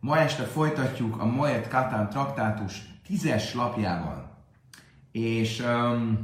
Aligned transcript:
Ma 0.00 0.18
este 0.18 0.42
folytatjuk 0.42 1.20
a 1.20 1.24
Moet 1.24 1.68
Katán 1.68 2.08
traktátus 2.08 2.82
tízes 3.06 3.54
lapjával. 3.54 4.30
És 5.12 5.60
um, 5.60 6.18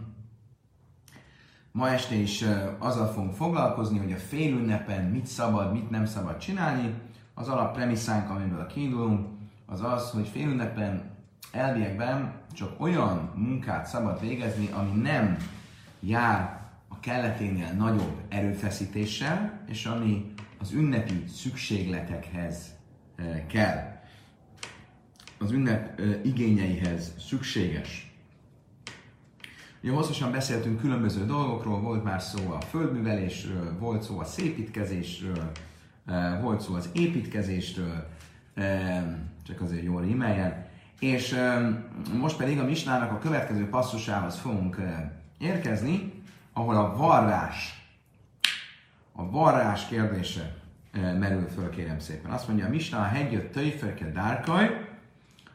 ma 1.73 1.91
este 1.91 2.15
is 2.15 2.43
uh, 2.43 2.73
azzal 2.79 3.07
fogunk 3.07 3.35
foglalkozni, 3.35 3.99
hogy 3.99 4.13
a 4.13 4.17
félünnepen 4.17 5.05
mit 5.05 5.27
szabad, 5.27 5.73
mit 5.73 5.91
nem 5.91 6.07
szabad 6.07 6.37
csinálni. 6.37 6.95
Az 7.35 7.49
alappremisszánk, 7.49 8.31
amiből 8.31 8.67
kiindulunk, 8.67 9.27
az 9.67 9.83
az, 9.83 10.11
hogy 10.11 10.29
félünnepen 10.29 11.11
elviekben 11.53 12.33
csak 12.53 12.81
olyan 12.81 13.33
munkát 13.35 13.87
szabad 13.87 14.21
végezni, 14.21 14.69
ami 14.73 15.01
nem 15.01 15.37
jár 16.01 16.61
a 16.89 17.01
kelleténél 17.01 17.73
nagyobb 17.73 18.23
erőfeszítéssel, 18.29 19.61
és 19.67 19.87
ami 19.87 20.33
az 20.61 20.73
ünnepi 20.73 21.25
szükségletekhez 21.29 22.76
kell. 23.47 24.01
Az 25.39 25.51
ünnep 25.51 26.01
igényeihez 26.25 27.13
szükséges. 27.19 28.11
Ugye 29.83 29.93
hosszasan 29.93 30.33
beszéltünk 30.33 30.81
különböző 30.81 31.27
dolgokról, 31.27 31.81
volt 31.81 32.05
már 32.05 32.23
szó 32.23 32.51
a 32.51 32.61
földművelésről, 32.61 33.79
volt 33.79 34.03
szó 34.03 34.19
a 34.19 34.25
szépítkezésről, 34.25 35.51
volt 36.41 36.61
szó 36.61 36.75
az 36.75 36.89
építkezésről, 36.93 38.07
csak 39.47 39.61
azért 39.61 39.83
jól 39.83 40.03
rímeljen. 40.03 40.67
És 40.99 41.37
most 42.19 42.37
pedig 42.37 42.59
a 42.59 42.65
Misnának 42.65 43.13
a 43.13 43.19
következő 43.19 43.69
passzusához 43.69 44.39
fogunk 44.39 44.81
érkezni, 45.39 46.13
ahol 46.53 46.77
a 46.77 46.97
varrás, 46.97 47.89
a 49.13 49.31
varrás 49.31 49.87
kérdése 49.87 50.57
merül 50.97 51.49
föl, 51.49 51.71
kérem 51.71 51.99
szépen. 51.99 52.31
Azt 52.31 52.49
mondja, 52.49 52.67
a 52.67 52.69
Misna 52.69 52.99
a 52.99 53.05
hegyött 53.05 53.53
töjförke 53.53 54.11
dárkaj, 54.11 54.89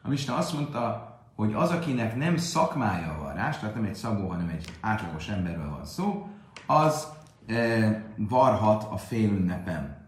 a 0.02 0.10
Misna 0.10 0.36
azt 0.36 0.54
mondta, 0.54 1.12
hogy 1.36 1.54
az, 1.54 1.70
akinek 1.72 2.16
nem 2.16 2.38
szakmája 2.38 3.12
a 3.12 3.24
varrás, 3.24 3.60
tehát 3.60 3.76
nem 3.76 3.84
egy 3.84 3.96
szabó, 3.96 4.28
hanem 4.28 4.50
egy 4.50 4.66
átlagos 4.80 5.28
emberről 5.28 5.70
van 5.70 5.86
szó, 5.86 6.30
az 6.66 7.08
e, 7.48 8.04
varhat 8.16 8.84
a 8.92 8.98
félünnepen. 8.98 10.08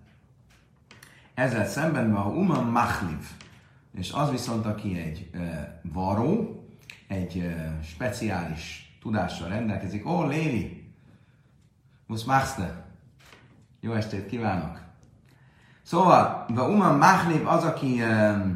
Ezzel 1.33 1.65
szemben 1.65 2.11
van 2.11 2.21
a 2.21 2.29
Uman 2.29 2.65
Machliv, 2.65 3.27
és 3.95 4.11
az 4.11 4.29
viszont, 4.29 4.65
aki 4.65 4.99
egy 4.99 5.29
e, 5.33 5.79
varó, 5.93 6.63
egy 7.07 7.37
e, 7.37 7.79
speciális 7.83 8.97
tudással 9.01 9.47
rendelkezik, 9.49 10.07
ó, 10.07 10.27
Lévi, 10.27 10.93
musz 12.07 12.23
machste, 12.23 12.85
jó 13.79 13.93
estét 13.93 14.25
kívánok! 14.25 14.92
Szóval, 15.83 16.45
a 16.55 16.61
Uman 16.61 16.97
Machliv 16.97 17.47
az, 17.47 17.63
akinek 17.63 18.55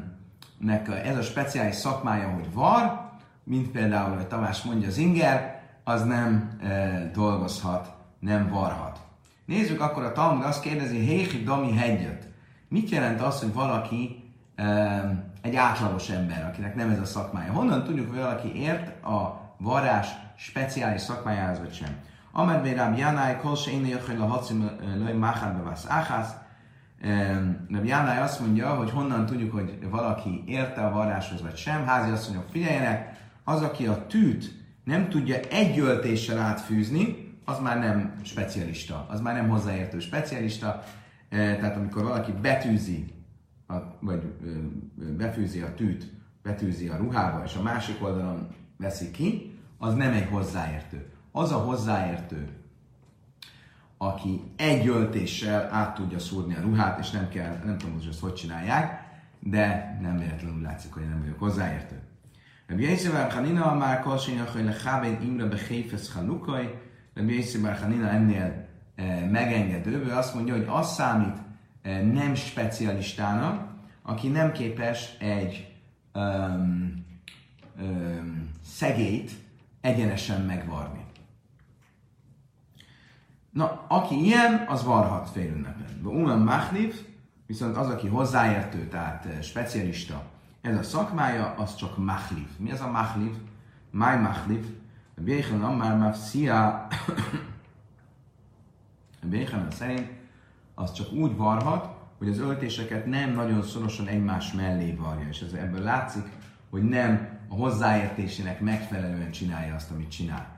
ez 1.03 1.17
a 1.17 1.21
speciális 1.21 1.75
szakmája, 1.75 2.29
hogy 2.29 2.53
var, 2.53 3.09
mint 3.43 3.71
például, 3.71 4.15
hogy 4.15 4.27
Tamás 4.27 4.63
mondja, 4.63 4.87
az 4.87 4.97
inger, 4.97 5.61
az 5.83 6.03
nem 6.03 6.57
e, 6.63 7.11
dolgozhat, 7.13 7.93
nem 8.19 8.49
varhat. 8.49 8.99
Nézzük 9.45 9.81
akkor 9.81 10.03
a 10.03 10.11
Talmud, 10.11 10.45
azt 10.45 10.61
kérdezi, 10.61 10.99
Héhi 10.99 11.43
Dami 11.43 11.71
hegyet. 11.71 12.27
Mit 12.69 12.89
jelent 12.89 13.21
az, 13.21 13.39
hogy 13.39 13.53
valaki 13.53 14.31
e, 14.55 14.65
egy 15.41 15.55
átlagos 15.55 16.09
ember, 16.09 16.45
akinek 16.45 16.75
nem 16.75 16.89
ez 16.89 16.99
a 16.99 17.05
szakmája? 17.05 17.51
Honnan 17.51 17.83
tudjuk, 17.83 18.09
hogy 18.09 18.19
valaki 18.19 18.61
ért 18.61 19.03
a 19.03 19.41
varás 19.57 20.07
speciális 20.35 21.01
szakmájához, 21.01 21.59
vagy 21.59 21.73
sem? 21.73 21.95
Amad 22.31 22.61
Bérám 22.61 22.95
Janai, 22.95 23.35
Kolse 23.35 23.71
Éne 23.71 23.87
Jöjjön 23.87 24.21
a 24.21 24.27
Hacim 24.27 24.69
Löj 24.97 25.13
Máhár 25.13 25.53
Bevász 25.53 25.85
Áhász, 25.87 26.31
Rabbi 27.69 27.87
Jánály 27.87 28.21
azt 28.21 28.39
mondja, 28.39 28.75
hogy 28.75 28.91
honnan 28.91 29.25
tudjuk, 29.25 29.51
hogy 29.51 29.89
valaki 29.89 30.43
érte 30.45 30.81
a 30.81 30.91
varráshoz 30.91 31.41
vagy 31.41 31.55
sem. 31.55 31.85
Házi 31.85 32.11
azt 32.11 32.29
mondja, 32.29 32.49
figyeljenek, 32.51 33.25
az, 33.43 33.61
aki 33.61 33.87
a 33.87 34.05
tűt 34.05 34.65
nem 34.83 35.09
tudja 35.09 35.39
egy 35.39 35.79
öltéssel 35.79 36.39
átfűzni, 36.39 37.27
az 37.45 37.59
már 37.59 37.79
nem 37.79 38.13
specialista, 38.23 39.05
az 39.09 39.21
már 39.21 39.35
nem 39.35 39.49
hozzáértő 39.49 39.99
specialista. 39.99 40.83
Tehát 41.29 41.75
amikor 41.75 42.03
valaki 42.03 42.31
betűzi, 42.41 43.13
a, 43.67 43.75
vagy 43.99 44.23
befűzi 45.17 45.61
a 45.61 45.73
tűt, 45.73 46.13
betűzi 46.43 46.87
a 46.87 46.97
ruhába, 46.97 47.43
és 47.45 47.55
a 47.55 47.61
másik 47.61 48.03
oldalon 48.03 48.47
veszi 48.77 49.11
ki, 49.11 49.59
az 49.77 49.93
nem 49.93 50.13
egy 50.13 50.27
hozzáértő. 50.29 51.11
Az 51.31 51.51
a 51.51 51.57
hozzáértő, 51.57 52.47
aki 53.97 54.41
egy 54.55 54.87
öltéssel 54.87 55.69
át 55.71 55.95
tudja 55.95 56.19
szúrni 56.19 56.55
a 56.55 56.61
ruhát, 56.61 56.99
és 56.99 57.09
nem 57.09 57.29
kell, 57.29 57.61
nem 57.65 57.77
tudom, 57.77 57.95
hogy 57.95 58.07
ezt 58.09 58.19
hogy 58.19 58.33
csinálják, 58.33 59.05
de 59.39 59.97
nem 60.01 60.17
véletlenül 60.17 60.61
látszik, 60.61 60.93
hogy 60.93 61.09
nem 61.09 61.19
vagyok 61.19 61.39
hozzáértő. 61.39 61.99
Rabbi 62.67 62.83
Yisrael 62.83 63.29
Hanina 63.29 63.73
már 63.73 63.99
kalsén 63.99 64.47
hogy 64.47 64.63
le 64.63 64.71
Chábén 64.71 65.21
Imre 65.21 65.45
be 65.45 65.57
Héfesz 65.67 66.13
Halukaj, 66.13 66.81
Rabbi 67.13 67.33
Yisrael 67.33 67.77
Hanina 67.77 68.09
ennél 68.09 68.67
e, 68.95 69.25
megengedő, 69.25 70.03
ő 70.05 70.11
azt 70.11 70.33
mondja, 70.33 70.55
hogy 70.55 70.65
az 70.67 70.93
számít 70.93 71.37
e, 71.81 72.01
nem 72.01 72.35
specialistának, 72.35 73.75
aki 74.01 74.27
nem 74.27 74.51
képes 74.51 75.17
egy 75.19 75.75
um, 76.13 77.05
um, 77.79 78.49
szegélyt 78.65 79.31
egyenesen 79.81 80.41
megvarni. 80.41 81.05
Na, 83.57 83.85
aki 83.87 84.23
ilyen, 84.23 84.65
az 84.67 84.83
varhat 84.83 85.29
félünnepen. 85.29 86.01
De 86.03 86.09
Uman 86.09 86.39
Machliv, 86.39 86.95
viszont 87.45 87.77
az, 87.77 87.87
aki 87.87 88.07
hozzáértő, 88.07 88.87
tehát 88.87 89.25
eh, 89.25 89.41
specialista, 89.41 90.23
ez 90.61 90.77
a 90.77 90.83
szakmája, 90.83 91.53
az 91.57 91.75
csak 91.75 91.97
Machliv. 91.97 92.47
Mi 92.57 92.71
az 92.71 92.81
a 92.81 92.91
Machliv? 92.91 93.35
Máj. 93.91 94.25
A 95.17 95.21
Béchen 95.21 95.63
Ammar 95.63 95.97
Mafsia, 95.97 96.87
Béchen 99.29 99.71
szerint 99.71 100.09
az 100.75 100.91
csak 100.91 101.11
úgy 101.11 101.35
varhat, 101.35 101.95
hogy 102.17 102.29
az 102.29 102.39
öltéseket 102.39 103.05
nem 103.05 103.33
nagyon 103.33 103.63
szorosan 103.63 104.07
egymás 104.07 104.53
mellé 104.53 104.91
varja, 104.91 105.27
és 105.27 105.39
ez 105.39 105.53
ebből 105.53 105.81
látszik, 105.81 106.27
hogy 106.69 106.83
nem 106.83 107.27
a 107.47 107.53
hozzáértésének 107.55 108.59
megfelelően 108.59 109.31
csinálja 109.31 109.75
azt, 109.75 109.91
amit 109.91 110.11
csinál. 110.11 110.56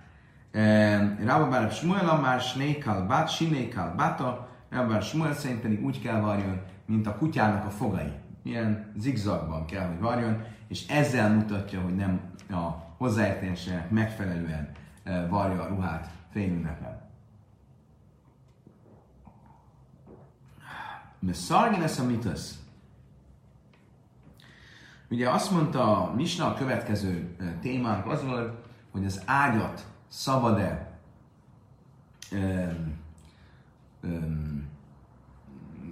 Rabba 0.51 1.47
Bár 1.49 1.71
Smuel 1.71 2.19
már 2.19 2.41
Snékal 2.41 3.05
Bát, 3.05 3.29
Sinékal 3.29 3.93
Báta, 3.95 4.49
Bár 4.69 5.01
Smuel 5.01 5.33
szerint 5.33 5.61
pedig 5.61 5.83
úgy 5.83 6.01
kell 6.01 6.19
varjon, 6.19 6.61
mint 6.85 7.07
a 7.07 7.17
kutyának 7.17 7.65
a 7.65 7.69
fogai. 7.69 8.11
Ilyen 8.43 8.93
zigzagban 8.97 9.65
kell, 9.65 9.87
hogy 9.87 9.99
varjon, 9.99 10.43
és 10.67 10.87
ezzel 10.87 11.33
mutatja, 11.33 11.81
hogy 11.81 11.95
nem 11.95 12.21
a 12.49 12.69
hozzáértésének 12.97 13.89
megfelelően 13.89 14.71
varja 15.29 15.61
a 15.61 15.67
ruhát 15.67 16.09
fényünnepen. 16.31 17.01
Meszargin 21.19 21.81
ez 21.81 21.99
a 21.99 22.05
mitasz. 22.05 22.59
Ugye 25.09 25.29
azt 25.29 25.51
mondta 25.51 26.13
Misna 26.15 26.45
a 26.47 26.53
következő 26.53 27.35
témánk 27.61 28.05
az 28.05 28.25
volt, 28.25 28.53
hogy 28.91 29.05
az 29.05 29.21
ágyat 29.25 29.87
szabad-e 30.09 30.99
öm, 32.31 32.97
öm, 34.01 34.67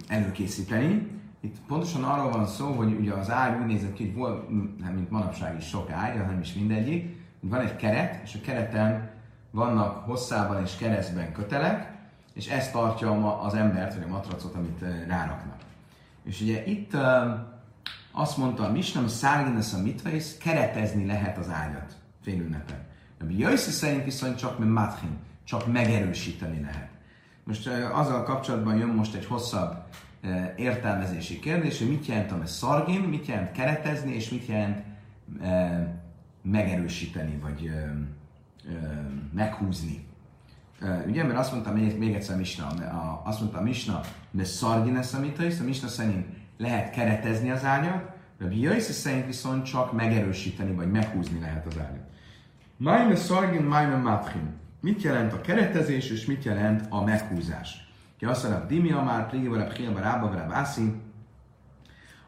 előkészíteni. 0.08 1.16
Itt 1.40 1.56
pontosan 1.66 2.04
arról 2.04 2.30
van 2.30 2.46
szó, 2.46 2.72
hogy 2.72 2.92
ugye 2.92 3.12
az 3.12 3.30
ágy 3.30 3.60
úgy 3.60 3.66
nézett 3.66 3.94
ki, 3.94 4.04
hogy 4.04 4.14
volt, 4.14 4.48
nem 4.78 4.92
mint 4.94 5.10
manapság 5.10 5.56
is 5.56 5.66
sok 5.66 5.90
ágy, 5.90 6.14
nem 6.14 6.40
is 6.40 6.54
mindegyik, 6.54 7.16
van 7.40 7.60
egy 7.60 7.76
keret, 7.76 8.22
és 8.22 8.34
a 8.34 8.40
kereten 8.40 9.10
vannak 9.50 10.04
hosszában 10.04 10.62
és 10.62 10.76
keresztben 10.76 11.32
kötelek, 11.32 11.96
és 12.34 12.46
ez 12.46 12.70
tartja 12.70 13.40
az 13.40 13.54
embert, 13.54 13.94
vagy 13.94 14.02
a 14.02 14.08
matracot, 14.08 14.54
amit 14.54 14.84
ráraknak. 15.06 15.56
És 16.24 16.40
ugye 16.40 16.64
itt 16.66 16.96
azt 18.12 18.36
mondta 18.36 18.64
a 18.64 18.70
Misnam, 18.70 19.08
szárginesz 19.08 19.72
a 19.72 19.82
mitvész, 19.82 20.36
keretezni 20.36 21.06
lehet 21.06 21.38
az 21.38 21.48
ágyat 21.50 21.96
félünnepen. 22.22 22.86
Rabbi 23.18 23.38
Jöjszi 23.38 23.70
szerint 23.70 24.04
viszont 24.04 24.36
csak 24.36 24.58
mathin, 24.58 25.16
csak 25.44 25.72
megerősíteni 25.72 26.60
lehet. 26.60 26.88
Most 27.44 27.66
azzal 27.92 28.22
kapcsolatban 28.22 28.76
jön 28.76 28.88
most 28.88 29.14
egy 29.14 29.26
hosszabb 29.26 29.84
értelmezési 30.56 31.38
kérdés, 31.38 31.78
hogy 31.78 31.88
mit 31.88 32.06
jelent 32.06 32.32
a 32.32 32.46
szargin, 32.46 33.00
mit 33.00 33.26
jelent 33.26 33.52
keretezni, 33.52 34.14
és 34.14 34.30
mit 34.30 34.46
jelent 34.46 34.82
e, 35.42 36.02
megerősíteni, 36.42 37.38
vagy 37.42 37.72
meghúzni. 39.32 40.06
Ugye, 41.06 41.24
mert 41.24 41.38
azt 41.38 41.52
mondta 41.52 41.72
még, 41.72 41.98
még 41.98 42.14
egyszer 42.14 42.36
Misna, 42.36 42.66
a, 42.66 43.22
azt 43.24 43.40
mondta 43.40 43.58
a 43.58 43.62
Misna, 43.62 44.00
mert 44.30 44.48
szargin 44.48 44.92
lesz 44.92 45.12
a 45.12 45.64
Misna 45.64 45.88
szerint 45.88 46.26
lehet 46.56 46.90
keretezni 46.90 47.50
az 47.50 47.64
ágyat, 47.64 48.10
de 48.38 48.46
Jöjszi 48.50 48.92
szerint 48.92 49.26
viszont 49.26 49.64
csak 49.64 49.92
megerősíteni, 49.92 50.72
vagy 50.72 50.90
meghúzni 50.90 51.40
lehet 51.40 51.66
az 51.66 51.78
ágyat. 51.78 52.06
Májme 52.80 53.16
szargin, 53.16 53.62
májme 53.62 53.96
matchin. 53.96 54.56
Mit 54.80 55.02
jelent 55.02 55.32
a 55.32 55.40
keretezés, 55.40 56.10
és 56.10 56.26
mit 56.26 56.44
jelent 56.44 56.86
a 56.88 57.04
meghúzás? 57.04 57.92
Ki 58.18 58.24
azt 58.24 58.42
mondja, 58.42 58.66
Dimi 58.66 58.92
Amár, 58.92 59.28
Pligivarab, 59.28 59.72
Hiabar, 59.72 60.02
Ába, 60.02 60.46
Ászi. 60.50 61.00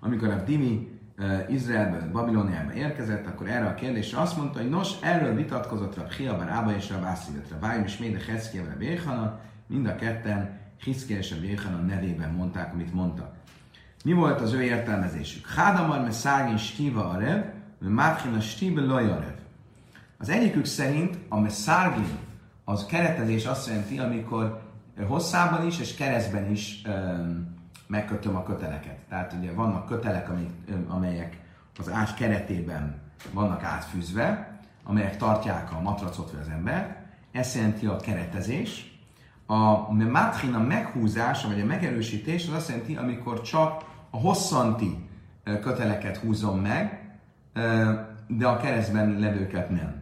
amikor 0.01 0.29
a 0.29 0.43
Dimi 0.43 1.01
uh, 1.19 1.53
Izraelből, 1.53 2.11
Babiloniába 2.11 2.73
érkezett, 2.73 3.27
akkor 3.27 3.49
erre 3.49 3.67
a 3.67 3.75
kérdésre 3.75 4.21
azt 4.21 4.37
mondta, 4.37 4.59
hogy 4.59 4.69
nos, 4.69 4.93
erről 5.01 5.35
vitatkozott 5.35 5.97
Rab 5.97 6.13
Hiabar 6.13 6.49
Ába 6.49 6.75
és 6.75 6.91
Rab 6.91 7.05
Ászidot, 7.05 7.49
Rab 7.51 7.61
Vájim 7.61 7.85
és 7.85 7.99
Méde 7.99 8.19
Heszkiel, 8.27 8.65
Rab 8.65 9.31
mind 9.67 9.87
a 9.87 9.97
ketten 9.97 10.59
Hiszkiel 10.83 11.19
és 11.19 11.31
Rab 11.31 11.87
nevében 11.87 12.31
mondták, 12.31 12.73
amit 12.73 12.95
mondtak. 12.95 13.35
Mi 14.05 14.13
volt 14.13 14.41
az 14.41 14.53
ő 14.53 14.63
értelmezésük? 14.63 15.49
Hádamar 15.49 16.01
me 16.01 16.11
szágin 16.11 16.57
stíva 16.57 17.09
a 17.09 17.19
rev, 17.19 17.43
me 17.79 18.21
a 18.37 18.41
stíbe 18.41 18.81
lojarev. 18.81 19.40
Az 20.21 20.29
egyikük 20.29 20.65
szerint 20.65 21.19
a 21.29 21.39
meszárgin, 21.39 22.19
az 22.65 22.87
keretezés 22.87 23.47
azt 23.47 23.67
jelenti, 23.67 23.99
amikor 23.99 24.63
hosszában 25.07 25.67
is 25.67 25.81
és 25.81 25.95
keresztben 25.95 26.51
is 26.51 26.83
um, 26.87 27.57
megkötöm 27.87 28.37
a 28.37 28.43
köteleket. 28.43 28.97
Tehát 29.09 29.33
ugye 29.33 29.53
vannak 29.53 29.87
kötelek, 29.87 30.31
amelyek 30.89 31.39
az 31.79 31.91
ágy 31.91 32.15
keretében 32.15 33.01
vannak 33.33 33.63
átfűzve, 33.63 34.59
amelyek 34.85 35.17
tartják 35.17 35.73
a 35.73 35.81
matracot 35.81 36.31
vagy 36.31 36.41
az 36.41 36.49
embert. 36.49 36.99
Ez 37.33 37.57
jelenti 37.57 37.87
a 37.87 37.97
keretezés. 37.97 39.01
A 39.47 39.93
matrin, 39.93 40.55
a 40.55 40.63
meghúzása 40.63 41.49
vagy 41.49 41.61
a 41.61 41.65
megerősítés 41.65 42.49
az 42.49 42.55
azt 42.55 42.69
jelenti, 42.69 42.97
amikor 42.97 43.41
csak 43.41 43.85
a 44.11 44.17
hosszanti 44.17 45.09
köteleket 45.45 46.17
húzom 46.17 46.61
meg, 46.61 47.11
de 48.27 48.47
a 48.47 48.57
keresztben 48.57 49.19
levőket 49.19 49.71
nem. 49.71 50.00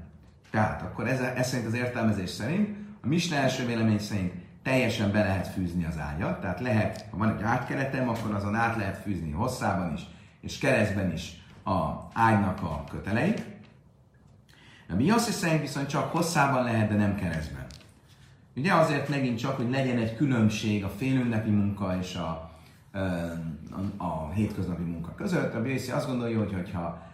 Tehát 0.51 0.83
akkor 0.83 1.09
ez, 1.09 1.21
ez 1.21 1.49
szerint 1.49 1.67
az 1.67 1.75
értelmezés 1.75 2.31
szerint, 2.31 2.77
a 3.03 3.07
Misna 3.07 3.37
első 3.37 3.67
vélemény 3.67 3.99
szerint 3.99 4.33
teljesen 4.63 5.13
be 5.13 5.23
lehet 5.23 5.49
fűzni 5.49 5.85
az 5.85 5.99
ágyat, 5.99 6.41
tehát 6.41 6.61
lehet, 6.61 7.07
ha 7.11 7.17
van 7.17 7.37
egy 7.37 7.43
átkeretem, 7.43 8.09
akkor 8.09 8.35
azon 8.35 8.55
át 8.55 8.77
lehet 8.77 9.03
fűzni 9.03 9.31
hosszában 9.31 9.93
is, 9.95 10.01
és 10.41 10.59
keresztben 10.59 11.13
is 11.13 11.43
a 11.65 12.09
ágynak 12.13 12.63
a 12.63 12.85
köteleit. 12.91 13.45
A 14.89 14.95
mi 14.95 15.11
azt 15.11 15.33
szerint 15.33 15.61
viszont 15.61 15.89
csak 15.89 16.13
hosszában 16.13 16.65
lehet, 16.65 16.89
de 16.89 16.95
nem 16.95 17.15
keresztben. 17.15 17.67
Ugye 18.57 18.75
azért 18.75 19.09
megint 19.09 19.39
csak, 19.39 19.57
hogy 19.57 19.71
legyen 19.71 19.99
egy 19.99 20.17
különbség 20.17 20.85
a 20.85 20.89
félünnepi 20.89 21.51
munka 21.51 21.97
és 22.01 22.15
a, 22.15 22.51
a, 23.99 24.05
a 24.05 24.31
hétköznapi 24.33 24.83
munka 24.83 25.15
között. 25.15 25.55
A 25.55 25.63
Bészi 25.63 25.91
azt 25.91 26.07
gondolja, 26.07 26.39
hogy 26.39 26.53
hogyha 26.53 27.08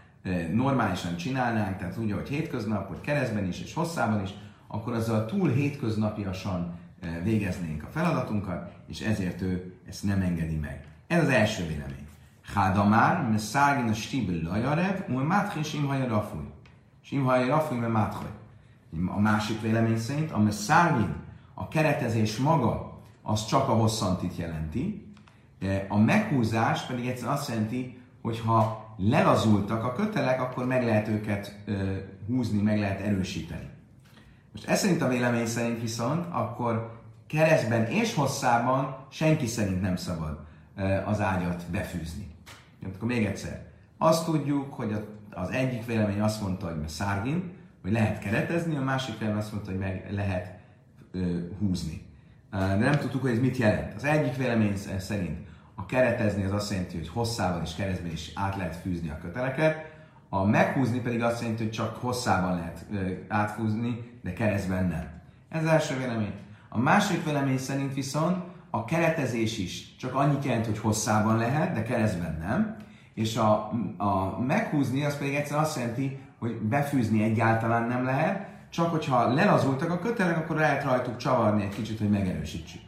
normálisan 0.53 1.17
csinálnánk, 1.17 1.77
tehát 1.77 1.99
úgy, 1.99 2.13
hogy 2.13 2.29
hétköznap, 2.29 2.89
hogy 2.89 3.01
keresztben 3.01 3.47
is 3.47 3.61
és 3.61 3.75
hosszában 3.75 4.23
is, 4.23 4.31
akkor 4.67 4.93
azzal 4.93 5.27
túl 5.27 5.49
hétköznapiasan 5.51 6.75
végeznénk 7.23 7.83
a 7.83 7.91
feladatunkat, 7.91 8.73
és 8.87 9.01
ezért 9.01 9.41
ő 9.41 9.75
ezt 9.89 10.05
nem 10.05 10.21
engedi 10.21 10.57
meg. 10.57 10.85
Ez 11.07 11.23
az 11.23 11.29
első 11.29 11.67
vélemény. 11.67 12.07
Hádamár, 12.55 13.29
me 13.31 13.39
szágin 13.39 13.89
a 13.89 13.95
stibel 13.95 14.51
lajarev, 14.51 15.09
me 15.09 15.23
máthe 15.23 15.63
simhaja 15.63 16.09
rafúj. 16.09 16.45
Simhaja 17.03 17.47
rafúj, 17.47 17.79
me 17.79 17.87
máthe. 17.87 18.27
A 19.07 19.21
másik 19.21 19.61
vélemény 19.61 19.99
szerint 19.99 20.31
a 20.31 20.51
szágin, 20.51 21.15
a 21.55 21.69
keretezés 21.69 22.37
maga, 22.37 23.01
az 23.23 23.47
csak 23.47 23.69
a 23.69 23.73
hosszantit 23.73 24.37
jelenti, 24.37 25.15
a 25.89 25.99
meghúzás 25.99 26.83
pedig 26.83 27.07
egyszerűen 27.07 27.37
azt 27.37 27.49
jelenti, 27.49 27.99
hogy 28.23 28.41
ha 28.41 28.84
lelazultak 28.97 29.85
a 29.85 29.93
kötelek, 29.93 30.41
akkor 30.41 30.67
meg 30.67 30.85
lehet 30.85 31.09
őket 31.09 31.59
ö, 31.65 31.97
húzni, 32.27 32.63
meg 32.63 32.79
lehet 32.79 33.01
erősíteni. 33.01 33.69
Most 34.53 34.69
ez 34.69 34.81
szerint 34.81 35.03
a 35.03 35.09
vélemény 35.09 35.47
szerint 35.47 35.81
viszont, 35.81 36.27
akkor 36.31 37.03
keresztben 37.27 37.87
és 37.87 38.15
hosszában 38.15 38.97
senki 39.11 39.47
szerint 39.47 39.81
nem 39.81 39.97
szabad 39.97 40.39
az 41.05 41.21
ágyat 41.21 41.65
befűzni. 41.71 42.35
Akkor 42.95 43.09
még 43.09 43.25
egyszer. 43.25 43.67
Azt 43.99 44.25
tudjuk, 44.25 44.75
hogy 44.75 45.07
az 45.31 45.51
egyik 45.51 45.87
vélemény 45.87 46.21
azt 46.21 46.43
mondta, 46.43 46.67
hogy 46.67 46.89
szárgin, 46.89 47.53
hogy 47.83 47.93
lehet 47.93 48.19
keretezni, 48.19 48.77
a 48.77 48.83
másik 48.83 49.19
vélemény 49.19 49.41
azt 49.41 49.53
mondta, 49.53 49.71
hogy 49.71 49.81
meg 49.81 50.07
lehet 50.11 50.59
ö, 51.13 51.39
húzni. 51.59 52.03
De 52.51 52.77
nem 52.77 52.99
tudtuk, 52.99 53.21
hogy 53.21 53.31
ez 53.31 53.39
mit 53.39 53.57
jelent. 53.57 53.95
Az 53.95 54.05
egyik 54.05 54.37
vélemény 54.37 54.77
szerint 54.99 55.39
a 55.75 55.87
keretezni 55.87 56.45
az 56.45 56.53
azt 56.53 56.71
jelenti, 56.71 56.97
hogy 56.97 57.09
hosszával 57.09 57.63
és 57.65 57.75
keresztben 57.75 58.13
is 58.13 58.31
át 58.35 58.57
lehet 58.57 58.77
fűzni 58.77 59.11
a 59.11 59.19
köteleket, 59.23 59.93
a 60.29 60.45
meghúzni 60.45 61.01
pedig 61.01 61.23
azt 61.23 61.41
jelenti, 61.41 61.63
hogy 61.63 61.73
csak 61.73 61.97
hosszában 61.97 62.55
lehet 62.55 62.87
ö, 62.93 63.13
átfúzni, 63.29 64.19
de 64.23 64.33
keresztben 64.33 64.87
nem. 64.87 65.23
Ez 65.49 65.63
az 65.63 65.69
első 65.69 65.97
vélemény. 65.97 66.33
A 66.69 66.79
másik 66.79 67.25
vélemény 67.25 67.59
szerint 67.59 67.95
viszont 67.95 68.37
a 68.71 68.85
keretezés 68.85 69.59
is 69.59 69.97
csak 69.97 70.15
annyit 70.15 70.45
jelent, 70.45 70.67
hogy 70.67 70.79
hosszában 70.79 71.37
lehet, 71.37 71.73
de 71.75 71.83
keresztben 71.83 72.39
nem. 72.41 72.77
És 73.15 73.37
a, 73.37 73.71
a 73.97 74.41
meghúzni 74.47 75.05
az 75.05 75.19
pedig 75.19 75.35
egyszerűen 75.35 75.65
azt 75.65 75.77
jelenti, 75.77 76.19
hogy 76.39 76.57
befűzni 76.57 77.23
egyáltalán 77.23 77.89
nem 77.89 78.05
lehet, 78.05 78.49
csak 78.71 78.91
hogyha 78.91 79.35
lelazultak 79.35 79.91
a 79.91 79.99
kötelek, 79.99 80.37
akkor 80.37 80.57
lehet 80.57 80.85
rajtuk 80.85 81.17
csavarni 81.17 81.63
egy 81.63 81.75
kicsit, 81.75 81.99
hogy 81.99 82.11
megerősítsük. 82.11 82.81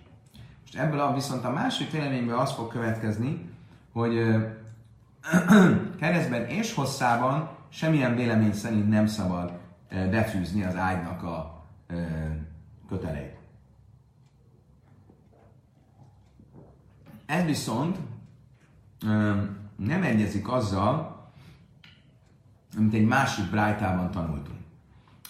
Ebből 0.77 1.01
a, 1.01 1.15
viszont 1.15 1.45
a 1.45 1.51
másik 1.51 1.91
véleményből 1.91 2.39
az 2.39 2.53
fog 2.53 2.69
következni, 2.69 3.51
hogy 3.93 4.15
keresztben 6.01 6.47
és 6.47 6.75
hosszában 6.75 7.49
semmilyen 7.69 8.15
vélemény 8.15 8.53
szerint 8.53 8.89
nem 8.89 9.07
szabad 9.07 9.53
befűzni 9.89 10.65
az 10.65 10.77
ágynak 10.77 11.23
a 11.23 11.65
köteleit. 12.89 13.35
Ez 17.27 17.45
viszont 17.45 17.99
nem 19.77 20.03
egyezik 20.03 20.49
azzal, 20.49 21.17
amit 22.79 22.95
egy 22.95 23.07
másik 23.07 23.51
brájtában 23.51 24.11
tanultunk. 24.11 24.59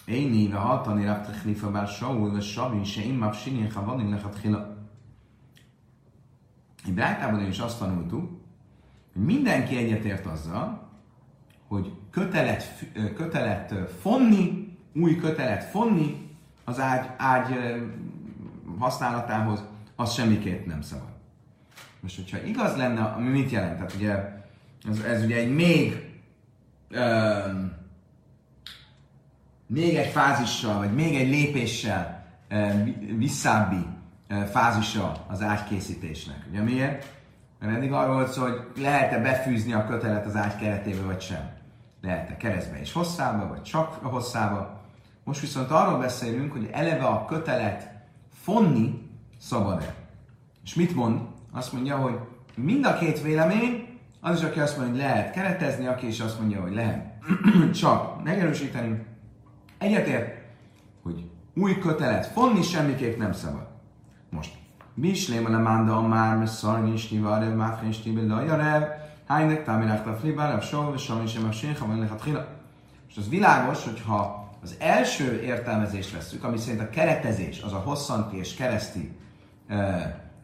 Én 0.05 0.29
néve 0.29 0.57
hatani 0.57 1.05
raftechlifa 1.05 1.71
bár 1.71 1.87
Saul, 1.87 2.31
vagy 2.31 2.43
Sabi, 2.43 2.83
se 2.83 3.01
immab 3.01 3.33
sinén, 3.33 3.71
ha 3.71 3.85
van 3.85 3.99
illechat 3.99 4.39
Egy 6.87 6.93
brájtában 6.93 7.45
is 7.45 7.59
azt 7.59 7.79
tanultuk, 7.79 8.29
hogy 9.13 9.21
mindenki 9.21 9.77
egyetért 9.77 10.25
azzal, 10.25 10.89
hogy 11.67 11.91
kötelet, 12.11 12.85
kötelet 13.15 13.73
fonni, 14.01 14.77
új 14.93 15.15
kötelet 15.15 15.63
fonni 15.63 16.35
az 16.63 16.79
ágy, 16.79 17.09
ágy 17.17 17.57
használatához, 18.79 19.63
az 19.95 20.13
semmiképp 20.13 20.65
nem 20.65 20.81
szabad. 20.81 21.09
Most, 21.99 22.15
hogyha 22.15 22.45
igaz 22.45 22.75
lenne, 22.75 23.01
ami 23.01 23.29
mit 23.29 23.51
jelent? 23.51 23.75
Tehát 23.75 23.93
ugye 23.93 24.11
ez, 24.89 24.99
ez 24.99 25.23
ugye 25.23 25.35
egy 25.35 25.53
még 25.53 26.11
um, 26.91 27.71
még 29.67 29.95
egy 29.95 30.11
fázissal, 30.11 30.77
vagy 30.77 30.93
még 30.93 31.15
egy 31.15 31.29
lépéssel 31.29 32.25
um, 32.51 33.17
visszábbi 33.17 33.85
fázisa 34.51 35.25
az 35.27 35.41
ágykészítésnek. 35.41 36.45
Ugye 36.49 36.61
miért? 36.61 37.15
Mert 37.59 37.75
eddig 37.75 37.91
arról 37.91 38.15
volt 38.15 38.31
szó, 38.31 38.41
hogy 38.41 38.67
lehet-e 38.77 39.21
befűzni 39.21 39.73
a 39.73 39.85
kötelet 39.85 40.25
az 40.25 40.35
ágy 40.35 40.55
keretébe, 40.55 41.01
vagy 41.01 41.21
sem. 41.21 41.49
Lehet-e 42.01 42.37
keresztbe 42.37 42.79
és 42.79 42.93
hosszába, 42.93 43.47
vagy 43.47 43.61
csak 43.61 43.99
a 44.01 44.07
hosszába. 44.07 44.81
Most 45.23 45.41
viszont 45.41 45.71
arról 45.71 45.99
beszélünk, 45.99 46.51
hogy 46.51 46.69
eleve 46.71 47.05
a 47.05 47.25
kötelet 47.25 47.89
fonni 48.43 49.09
szabad-e. 49.39 49.93
És 50.63 50.73
mit 50.75 50.95
mond? 50.95 51.21
azt 51.57 51.73
mondja, 51.73 51.97
hogy 51.97 52.19
mind 52.55 52.85
a 52.85 52.97
két 52.97 53.21
vélemény, 53.21 53.99
az 54.21 54.37
is, 54.37 54.43
aki 54.43 54.59
azt 54.59 54.77
mondja, 54.77 54.93
hogy 54.93 55.03
lehet 55.03 55.33
keretezni, 55.33 55.85
aki 55.85 56.07
is 56.07 56.19
azt 56.19 56.39
mondja, 56.39 56.61
hogy 56.61 56.73
lehet 56.73 57.05
csak 57.81 58.23
megerősíteni. 58.23 59.05
Egyetért, 59.77 60.41
hogy 61.03 61.29
új 61.53 61.77
kötelet 61.79 62.25
fonni 62.25 62.61
semmiképp 62.61 63.17
nem 63.17 63.33
szabad. 63.33 63.66
Most. 64.29 64.55
Bislém 64.93 65.45
a 65.45 65.49
lemánda 65.49 65.97
a 65.97 66.01
már, 66.01 66.37
mert 66.37 66.51
szarni 66.51 66.93
is 66.93 67.09
nivarev, 67.09 67.55
máfén 67.55 67.89
is 67.89 68.03
nivarev, 68.03 68.29
lajarev, 68.29 68.83
hánynek 69.27 69.63
támirák 69.63 70.07
a 70.07 70.15
flibárev, 70.15 70.61
soha, 70.61 70.93
és 70.95 71.01
sem, 71.01 71.27
sem 71.27 71.45
a 71.47 71.51
sénha, 71.51 71.87
van 71.87 71.99
lehet 71.99 72.23
hila. 72.23 72.47
Most 73.05 73.17
az 73.17 73.29
világos, 73.29 73.83
hogyha 73.83 74.51
az 74.63 74.75
első 74.79 75.41
értelmezést 75.41 76.11
veszük, 76.11 76.43
ami 76.43 76.57
szerint 76.57 76.81
a 76.81 76.89
keretezés 76.89 77.61
az 77.61 77.73
a 77.73 77.77
hosszanti 77.77 78.37
és 78.37 78.53
kereszti 78.53 79.11
uh, 79.69 79.77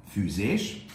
fűzés, 0.10 0.86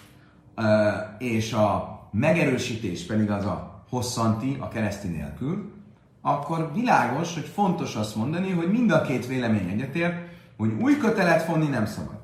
és 1.18 1.52
a 1.52 1.98
megerősítés 2.10 3.06
pedig 3.06 3.30
az 3.30 3.44
a 3.44 3.84
hosszanti, 3.88 4.56
a 4.60 4.68
kereszti 4.68 5.08
nélkül, 5.08 5.72
akkor 6.20 6.70
világos, 6.74 7.34
hogy 7.34 7.46
fontos 7.46 7.94
azt 7.94 8.16
mondani, 8.16 8.50
hogy 8.50 8.70
mind 8.70 8.90
a 8.90 9.02
két 9.02 9.26
vélemény 9.26 9.68
egyetért, 9.68 10.28
hogy 10.56 10.72
új 10.80 10.96
kötelet 10.96 11.42
fonni 11.42 11.66
nem 11.66 11.86
szabad. 11.86 12.17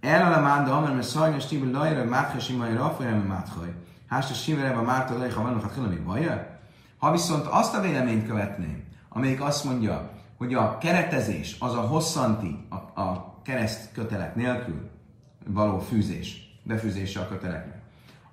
El 0.00 0.32
a 0.32 0.40
mánda, 0.40 0.76
amely 0.76 0.94
mert 0.94 1.06
szajnyos 1.06 1.46
tibül 1.46 1.70
lajra, 1.70 2.04
mátha 2.04 2.38
simai 2.38 2.74
rafolyra, 2.74 3.22
máthaj. 3.28 3.74
Hásta 4.08 4.34
simere, 4.34 4.70
a 4.70 4.82
márta 4.82 5.18
lej, 5.18 5.30
ha 5.30 5.42
vannak 5.42 5.76
a 5.76 5.88
még 5.88 6.02
baja. 6.02 6.58
Ha 6.98 7.12
viszont 7.12 7.46
azt 7.46 7.74
a 7.74 7.80
véleményt 7.80 8.26
követném, 8.26 8.84
amelyik 9.08 9.40
azt 9.40 9.64
mondja, 9.64 10.10
hogy 10.36 10.54
a 10.54 10.78
keretezés 10.78 11.56
az 11.58 11.74
a 11.74 11.80
hosszanti, 11.80 12.66
a, 12.68 13.00
a 13.00 13.40
kereszt 13.44 13.92
kötelet 13.92 14.34
nélkül 14.34 14.90
való 15.46 15.78
fűzés, 15.78 16.58
befűzése 16.62 17.20
a 17.20 17.28
köteleknek. 17.28 17.82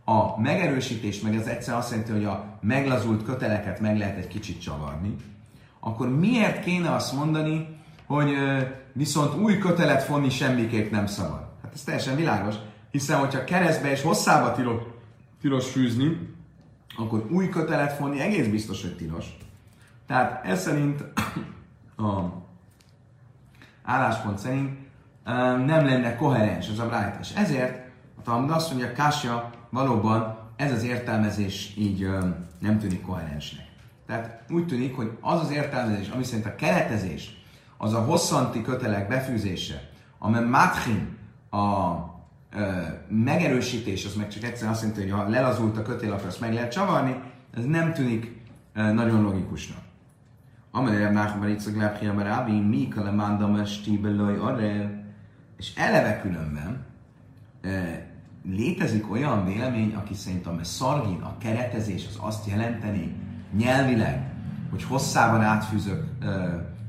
a 0.05 0.41
megerősítés, 0.41 1.21
meg 1.21 1.35
ez 1.35 1.47
egyszer 1.47 1.75
azt 1.75 1.89
jelenti, 1.91 2.11
hogy 2.11 2.25
a 2.25 2.57
meglazult 2.61 3.23
köteleket 3.23 3.79
meg 3.79 3.97
lehet 3.97 4.17
egy 4.17 4.27
kicsit 4.27 4.61
csavarni, 4.61 5.15
akkor 5.79 6.09
miért 6.09 6.63
kéne 6.63 6.93
azt 6.93 7.13
mondani, 7.13 7.79
hogy 8.05 8.33
viszont 8.93 9.35
új 9.35 9.57
kötelet 9.57 10.03
fonni 10.03 10.29
semmiképp 10.29 10.91
nem 10.91 11.05
szabad? 11.05 11.44
Ez 11.75 11.83
teljesen 11.83 12.15
világos, 12.15 12.55
hiszen 12.91 13.19
hogyha 13.19 13.43
keresztbe 13.43 13.91
és 13.91 14.01
hosszába 14.01 14.51
tilos, 14.51 14.81
tilos 15.41 15.71
fűzni, 15.71 16.35
akkor 16.97 17.25
új 17.31 17.49
kötelet 17.49 17.93
fonni 17.93 18.19
egész 18.19 18.47
biztos, 18.47 18.81
hogy 18.81 18.95
tilos. 18.95 19.25
Tehát 20.07 20.45
ez 20.45 20.61
szerint 20.61 21.03
a 21.97 22.43
álláspont 23.83 24.37
szerint 24.37 24.77
nem 25.65 25.85
lenne 25.85 26.15
koherens 26.15 26.69
ez 26.69 26.79
a 26.79 26.85
brájt. 26.85 27.19
És 27.19 27.31
ezért 27.35 27.87
a 28.17 28.21
Talmud 28.21 28.49
azt 28.49 28.69
mondja, 28.69 28.91
Kásja 28.91 29.49
valóban 29.69 30.37
ez 30.55 30.71
az 30.71 30.83
értelmezés 30.83 31.73
így 31.77 32.09
nem 32.59 32.79
tűnik 32.79 33.01
koherensnek. 33.01 33.65
Tehát 34.07 34.43
úgy 34.49 34.67
tűnik, 34.67 34.95
hogy 34.95 35.17
az 35.21 35.39
az 35.39 35.51
értelmezés, 35.51 36.09
ami 36.09 36.23
szerint 36.23 36.45
a 36.45 36.55
keretezés, 36.55 37.43
az 37.77 37.93
a 37.93 38.03
hosszanti 38.03 38.61
kötelek 38.61 39.07
befűzése, 39.07 39.89
amely 40.19 40.43
Matchin 40.43 41.17
a 41.55 42.13
ö, 42.55 42.61
megerősítés, 43.09 44.05
az 44.05 44.15
meg 44.15 44.27
csak 44.27 44.43
egyszerűen 44.43 44.71
azt 44.71 44.81
jelenti, 44.81 45.01
hogy 45.01 45.11
ha 45.11 45.29
lelazult 45.29 45.77
a 45.77 45.81
kötél, 45.81 46.11
akkor 46.11 46.27
azt 46.27 46.39
meg 46.39 46.53
lehet 46.53 46.71
csavarni, 46.71 47.15
ez 47.57 47.65
nem 47.65 47.93
tűnik 47.93 48.41
ö, 48.73 48.93
nagyon 48.93 49.21
logikusnak. 49.21 49.83
Amelyen 50.71 51.13
Nachman 51.13 51.49
Itzak 51.49 51.75
Lepchia 51.75 52.21
Rábi, 52.21 52.59
Mika 52.59 53.03
le 53.03 53.11
Mandam 53.11 53.65
Stibeloj 53.65 54.37
Arel, 54.37 55.03
és 55.57 55.73
eleve 55.75 56.21
különben 56.21 56.85
ö, 57.61 57.79
létezik 58.49 59.11
olyan 59.11 59.45
vélemény, 59.45 59.93
aki 59.95 60.13
szerint 60.13 60.47
a 60.47 60.57
szargin, 60.61 61.21
a 61.21 61.37
keretezés 61.37 62.05
az 62.07 62.17
azt 62.21 62.47
jelenteni 62.47 63.15
nyelvileg, 63.57 64.33
hogy 64.69 64.83
hosszában 64.83 65.41
átfűzök 65.41 66.03
ö, 66.21 66.47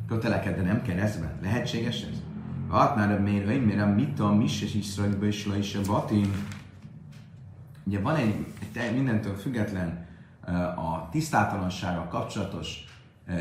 köteleket, 0.08 0.56
de 0.56 0.62
nem 0.62 0.82
keresztben. 0.82 1.30
Lehetséges 1.42 2.02
ez? 2.02 2.25
Hát 2.72 2.96
már 2.96 3.12
a 3.12 3.20
mérő, 3.20 3.64
mire 3.64 3.84
mit 3.84 4.20
a 4.20 4.34
mis 4.34 4.62
és 4.62 4.74
Iszraelből 4.74 5.28
is 5.28 5.46
is 5.46 5.74
a 5.74 5.80
batin. 5.86 6.32
Ugye 7.84 8.00
van 8.00 8.16
egy, 8.16 8.46
egy 8.74 8.94
mindentől 8.94 9.34
független 9.34 10.06
a 10.76 11.08
tisztátalansággal 11.10 12.08
kapcsolatos 12.08 12.84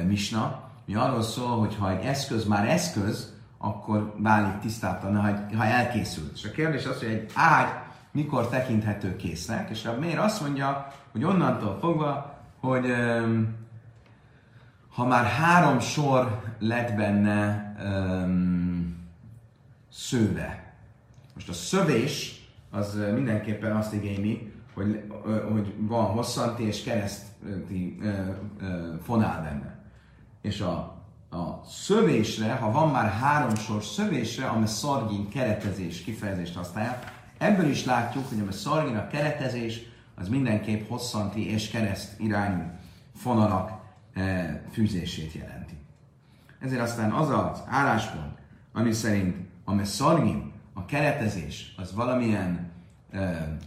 misna, 0.08 0.64
mi 0.86 0.96
arról 0.96 1.22
szól, 1.22 1.60
hogy 1.60 1.76
ha 1.76 1.92
egy 1.92 2.06
eszköz 2.06 2.46
már 2.46 2.70
eszköz, 2.70 3.34
akkor 3.58 4.16
válik 4.18 4.60
tisztátalan, 4.60 5.22
ha, 5.22 5.58
ha 5.58 5.66
elkészült. 5.66 6.32
És 6.34 6.46
a 6.46 6.52
kérdés 6.52 6.86
az, 6.86 7.00
hogy 7.00 7.08
egy 7.08 7.32
ágy 7.34 7.70
mikor 8.12 8.48
tekinthető 8.48 9.16
késznek, 9.16 9.70
és 9.70 9.86
a 9.86 10.00
miért 10.00 10.20
azt 10.20 10.42
mondja, 10.42 10.88
hogy 11.12 11.24
onnantól 11.24 11.78
fogva, 11.80 12.40
hogy 12.60 12.86
ha 14.96 15.06
már 15.06 15.26
három 15.26 15.80
sor 15.80 16.42
lett 16.60 16.96
benne 16.96 17.74
um, 17.84 18.65
szőve. 19.96 20.74
Most 21.34 21.50
a 21.50 21.54
szövés 21.54 22.44
az 22.72 23.00
mindenképpen 23.14 23.76
azt 23.76 23.94
igényli, 23.94 24.52
hogy, 24.74 25.04
hogy 25.52 25.74
van 25.78 26.06
hosszanti 26.06 26.64
és 26.64 26.84
kereszti 26.84 27.98
fonál 29.04 29.42
benne. 29.42 29.80
És 30.42 30.62
a, 30.62 30.78
a 31.30 31.62
szövésre, 31.66 32.54
ha 32.54 32.72
van 32.72 32.92
már 32.92 33.10
három 33.10 33.56
sor 33.56 33.84
szövésre, 33.84 34.48
amely 34.48 34.68
szargin 34.68 35.30
keretezés 35.30 36.02
kifejezést 36.02 36.56
használják, 36.56 37.14
ebből 37.38 37.70
is 37.70 37.86
látjuk, 37.86 38.28
hogy 38.30 38.48
a 38.48 38.52
szargin 38.52 38.96
a 38.96 39.08
keretezés 39.08 39.82
az 40.16 40.30
mindenképp 40.30 40.88
hosszanti 40.88 41.50
és 41.50 41.70
kereszt 41.70 42.20
irányú 42.20 42.64
fonalak 43.16 43.72
fűzését 44.72 45.34
jelenti. 45.34 45.78
Ezért 46.60 46.82
aztán 46.82 47.12
az 47.12 47.30
az 47.30 47.64
álláspont, 47.68 48.38
ami 48.74 48.92
szerint 48.92 49.54
a 49.66 49.74
messzargin, 49.74 50.52
a 50.74 50.86
keretezés, 50.86 51.74
az 51.78 51.94
valamilyen 51.94 52.72
e, 53.12 53.20
e, 53.20 53.58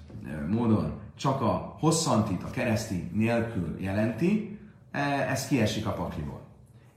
módon 0.50 1.00
csak 1.16 1.40
a 1.40 1.76
hosszantit, 1.78 2.42
a 2.42 2.50
kereszti 2.50 3.10
nélkül 3.12 3.76
jelenti, 3.80 4.58
e, 4.92 5.00
ez 5.30 5.46
kiesik 5.46 5.86
a 5.86 5.92
pakliból. 5.92 6.40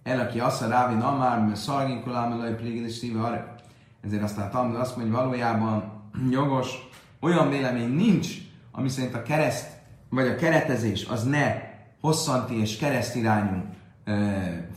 El, 0.03 0.19
aki 0.19 0.39
azt 0.39 0.61
a 0.61 0.67
rávi 0.67 0.95
namár, 0.95 1.39
mert 1.39 1.55
szargin 1.55 2.03
kolámelai 2.03 2.53
plégedés 2.53 2.93
szíve. 2.93 3.55
Ezért 4.01 4.23
aztán 4.23 4.51
Talmud 4.51 4.75
azt 4.75 4.95
mondja, 4.95 5.15
hogy 5.15 5.23
valójában 5.23 5.91
jogos, 6.31 6.89
olyan 7.19 7.49
vélemény 7.49 7.89
nincs, 7.89 8.37
ami 8.71 8.89
szerint 8.89 9.15
a 9.15 9.21
kereszt, 9.21 9.79
vagy 10.09 10.27
a 10.27 10.35
keretezés 10.35 11.05
az 11.05 11.23
ne 11.23 11.69
hosszanti 12.01 12.59
és 12.59 12.77
keresztirányú 12.77 13.63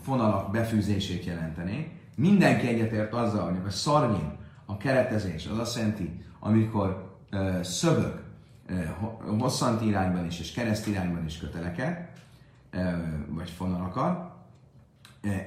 fonalak 0.03 0.51
befűzését 0.51 1.25
jelenteni. 1.25 1.93
Mindenki 2.17 2.67
egyetért 2.67 3.13
azzal, 3.13 3.45
hogy 3.45 3.61
a 3.67 3.71
szarvin, 3.71 4.33
a 4.67 4.77
keretezés, 4.77 5.47
az 5.47 5.59
azt 5.59 5.77
jelenti, 5.77 6.25
amikor 6.41 7.17
ö, 7.31 7.59
szövök 7.63 8.23
ö, 8.67 8.75
hosszanti 9.39 9.87
irányban 9.87 10.25
is 10.25 10.41
és 10.41 10.53
kereszt 10.53 10.87
irányban 10.87 11.25
is 11.25 11.39
köteleket, 11.39 12.09
ö, 12.71 12.81
vagy 13.29 13.51
fonalakat. 13.51 14.33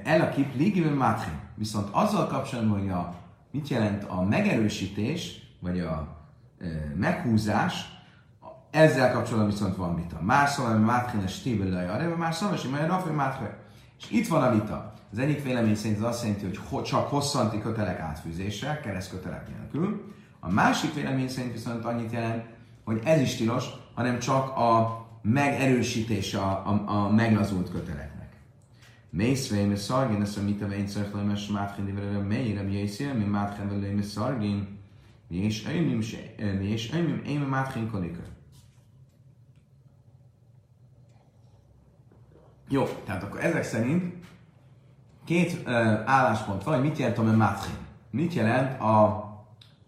El 0.04 0.20
a 0.20 0.28
kip. 0.28 0.52
Viszont 1.54 1.88
azzal 1.90 2.26
kapcsolatban, 2.26 2.78
hogy 2.78 2.88
a, 2.88 3.14
mit 3.50 3.68
jelent 3.68 4.04
a 4.04 4.22
megerősítés, 4.22 5.40
vagy 5.60 5.80
a 5.80 6.16
ö, 6.58 6.66
meghúzás, 6.96 7.98
ezzel 8.70 9.12
kapcsolatban 9.12 9.50
viszont 9.50 9.76
van 9.76 9.96
vita. 9.96 10.20
Más 10.20 10.50
szóval, 10.50 10.72
hogy 10.72 10.84
Mátkenes 10.84 11.32
Stíbelaj 11.32 11.88
arra, 11.88 12.16
más 12.16 12.36
szóval, 12.36 12.56
hogy 12.56 12.70
majd 12.70 12.86
Rafi. 12.86 13.10
És 13.98 14.10
itt 14.10 14.28
van 14.28 14.42
a 14.42 14.52
vita. 14.52 14.92
Az 15.12 15.18
egyik 15.18 15.42
vélemény 15.42 15.74
szerint 15.74 15.98
az 15.98 16.04
azt 16.04 16.22
jelenti, 16.22 16.44
hogy 16.44 16.82
csak 16.82 17.08
hosszanti 17.08 17.60
kötelek 17.60 17.98
átfűzése, 17.98 18.80
keresztkötelek 18.80 19.48
nélkül. 19.48 20.12
A 20.40 20.50
másik 20.50 20.94
vélemény 20.94 21.28
szerint 21.28 21.52
viszont 21.52 21.84
annyit 21.84 22.12
jelent, 22.12 22.44
hogy 22.84 23.00
ez 23.04 23.20
is 23.20 23.36
tilos, 23.36 23.64
hanem 23.94 24.18
csak 24.18 24.56
a 24.56 25.06
megerősítése 25.22 26.38
a, 26.38 26.66
a, 26.66 26.90
a 26.90 27.10
meglazult 27.10 27.70
köteleknek. 27.70 28.36
Mészvén, 29.10 29.76
szargin, 29.76 30.22
ezt 30.22 30.38
a 30.38 30.42
mit 30.42 30.62
a 30.62 30.66
vén 30.66 30.88
mert 31.12 31.50
mátken, 31.50 31.94
de 31.94 32.18
mélyre, 32.18 32.62
mi 32.62 32.72
észél, 32.72 33.14
mi 33.14 33.24
mátken, 33.24 33.68
velő, 33.68 34.02
szargin, 34.02 34.78
és 35.28 35.66
ömim, 35.66 36.00
és 36.60 36.92
ömim, 36.92 37.22
én 37.26 37.88
konikör. 37.90 38.26
Jó, 42.70 42.84
tehát 43.04 43.22
akkor 43.22 43.44
ezek 43.44 43.64
szerint 43.64 44.14
két 45.24 45.52
uh, 45.52 45.72
álláspont 46.04 46.64
van, 46.64 46.74
hogy 46.74 46.82
mit 46.82 46.98
jelent 46.98 47.18
a 47.18 47.22
matrin. 47.22 47.76
Mit 48.10 48.34
jelent 48.34 48.80
a 48.80 49.26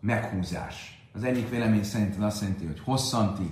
meghúzás. 0.00 1.04
Az 1.14 1.22
egyik 1.22 1.48
vélemény 1.48 1.84
szerint 1.84 2.16
azt 2.22 2.40
jelenti, 2.40 2.66
hogy 2.66 2.80
hosszanti 2.84 3.50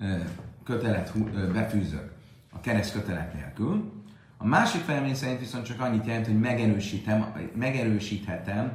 uh, 0.00 0.20
kötelet 0.64 1.12
uh, 1.14 1.52
befűzök 1.52 2.12
a 2.52 2.60
kereszt 2.60 2.92
kötelet 2.92 3.34
nélkül. 3.34 3.92
A 4.36 4.46
másik 4.46 4.86
vélemény 4.86 5.14
szerint 5.14 5.38
viszont 5.38 5.64
csak 5.64 5.80
annyit 5.80 6.06
jelent, 6.06 6.26
hogy 6.26 6.40
megerősítem, 6.40 7.34
megerősíthetem 7.54 8.72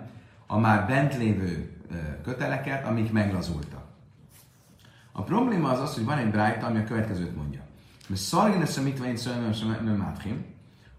a 0.48 0.58
már 0.58 0.88
bent 0.88 1.18
lévő 1.18 1.82
uh, 1.92 1.98
köteleket, 2.24 2.86
amik 2.86 3.12
meglazultak. 3.12 3.84
A 5.12 5.24
probléma 5.24 5.70
az 5.70 5.80
az, 5.80 5.94
hogy 5.94 6.06
van 6.06 6.18
egy 6.18 6.32
brájta, 6.32 6.66
ami 6.66 6.80
a 6.80 6.84
következőt 6.84 7.36
mondja. 7.36 7.63
Szargin 8.12 8.62
ezt 8.62 8.78
a 8.78 8.82
mitvain 8.82 9.18
szörnyűen 9.18 9.98
mátrim. 9.98 10.46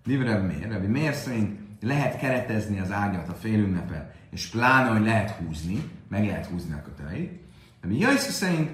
Livre 0.04 0.38
miért? 0.38 0.72
Rabbi 0.72 0.86
miért 0.86 1.16
szerint 1.16 1.58
lehet 1.80 2.18
keretezni 2.18 2.80
az 2.80 2.92
ágyat 2.92 3.28
a 3.28 3.32
félünnepel, 3.32 4.12
és 4.30 4.46
pláne, 4.46 4.88
hogy 4.88 5.06
lehet 5.06 5.30
húzni, 5.30 5.90
meg 6.08 6.26
lehet 6.26 6.46
húzni 6.46 6.72
a 6.72 6.82
köteleit. 6.82 7.42
Rabbi 7.80 7.98
Jaiszi 7.98 8.30
szerint 8.30 8.70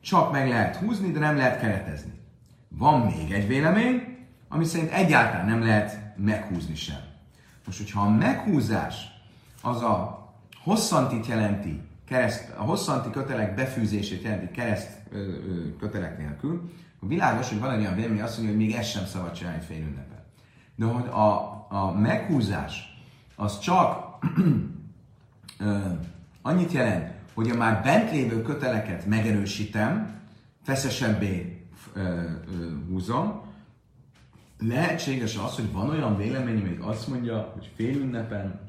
csak 0.00 0.32
meg 0.32 0.48
lehet 0.48 0.76
húzni, 0.76 1.10
de 1.10 1.18
nem 1.18 1.36
lehet 1.36 1.60
keretezni. 1.60 2.12
Van 2.68 3.00
még 3.00 3.32
egy 3.32 3.46
vélemény, 3.46 4.16
ami 4.48 4.64
szerint 4.64 4.90
egyáltalán 4.90 5.46
nem 5.46 5.62
lehet 5.62 6.16
meghúzni 6.16 6.74
sem. 6.74 6.98
Most, 7.66 7.78
hogyha 7.78 8.00
a 8.00 8.10
meghúzás 8.10 8.94
az 9.62 9.82
a 9.82 10.24
hosszantit 10.62 11.26
jelenti, 11.26 11.80
kereszt, 12.06 12.52
a 12.56 12.62
hosszanti 12.62 13.10
kötelek 13.10 13.54
befűzését 13.54 14.22
jelenti 14.22 14.50
kereszt 14.50 14.90
ö, 15.10 15.18
ö, 15.18 15.76
kötelek 15.76 16.18
nélkül, 16.18 16.72
Világos, 17.06 17.48
hogy 17.48 17.60
van 17.60 17.70
egy 17.70 17.80
olyan 17.80 17.94
vélemény, 17.94 18.22
azt 18.22 18.36
mondja, 18.36 18.56
hogy 18.56 18.66
még 18.66 18.74
ez 18.74 18.86
sem 18.86 19.04
szabad 19.04 19.32
csinálni 19.32 19.60
fél 19.60 19.80
ünnepen. 19.80 20.22
De 20.76 20.84
hogy 20.84 21.06
a, 21.06 21.66
a 21.68 21.92
meghúzás 21.92 22.98
az 23.36 23.58
csak 23.58 24.18
annyit 26.42 26.72
jelent, 26.72 27.12
hogy 27.34 27.50
a 27.50 27.56
már 27.56 27.82
bent 27.82 28.10
lévő 28.10 28.42
köteleket 28.42 29.06
megerősítem, 29.06 30.20
feszesebbé 30.62 31.66
húzom, 32.88 33.42
lehetséges 34.58 35.36
az, 35.36 35.54
hogy 35.54 35.72
van 35.72 35.88
olyan 35.88 36.16
vélemény, 36.16 36.62
még 36.62 36.80
azt 36.80 37.08
mondja, 37.08 37.50
hogy 37.54 37.70
fél 37.76 37.96
ünnepen, 37.96 38.60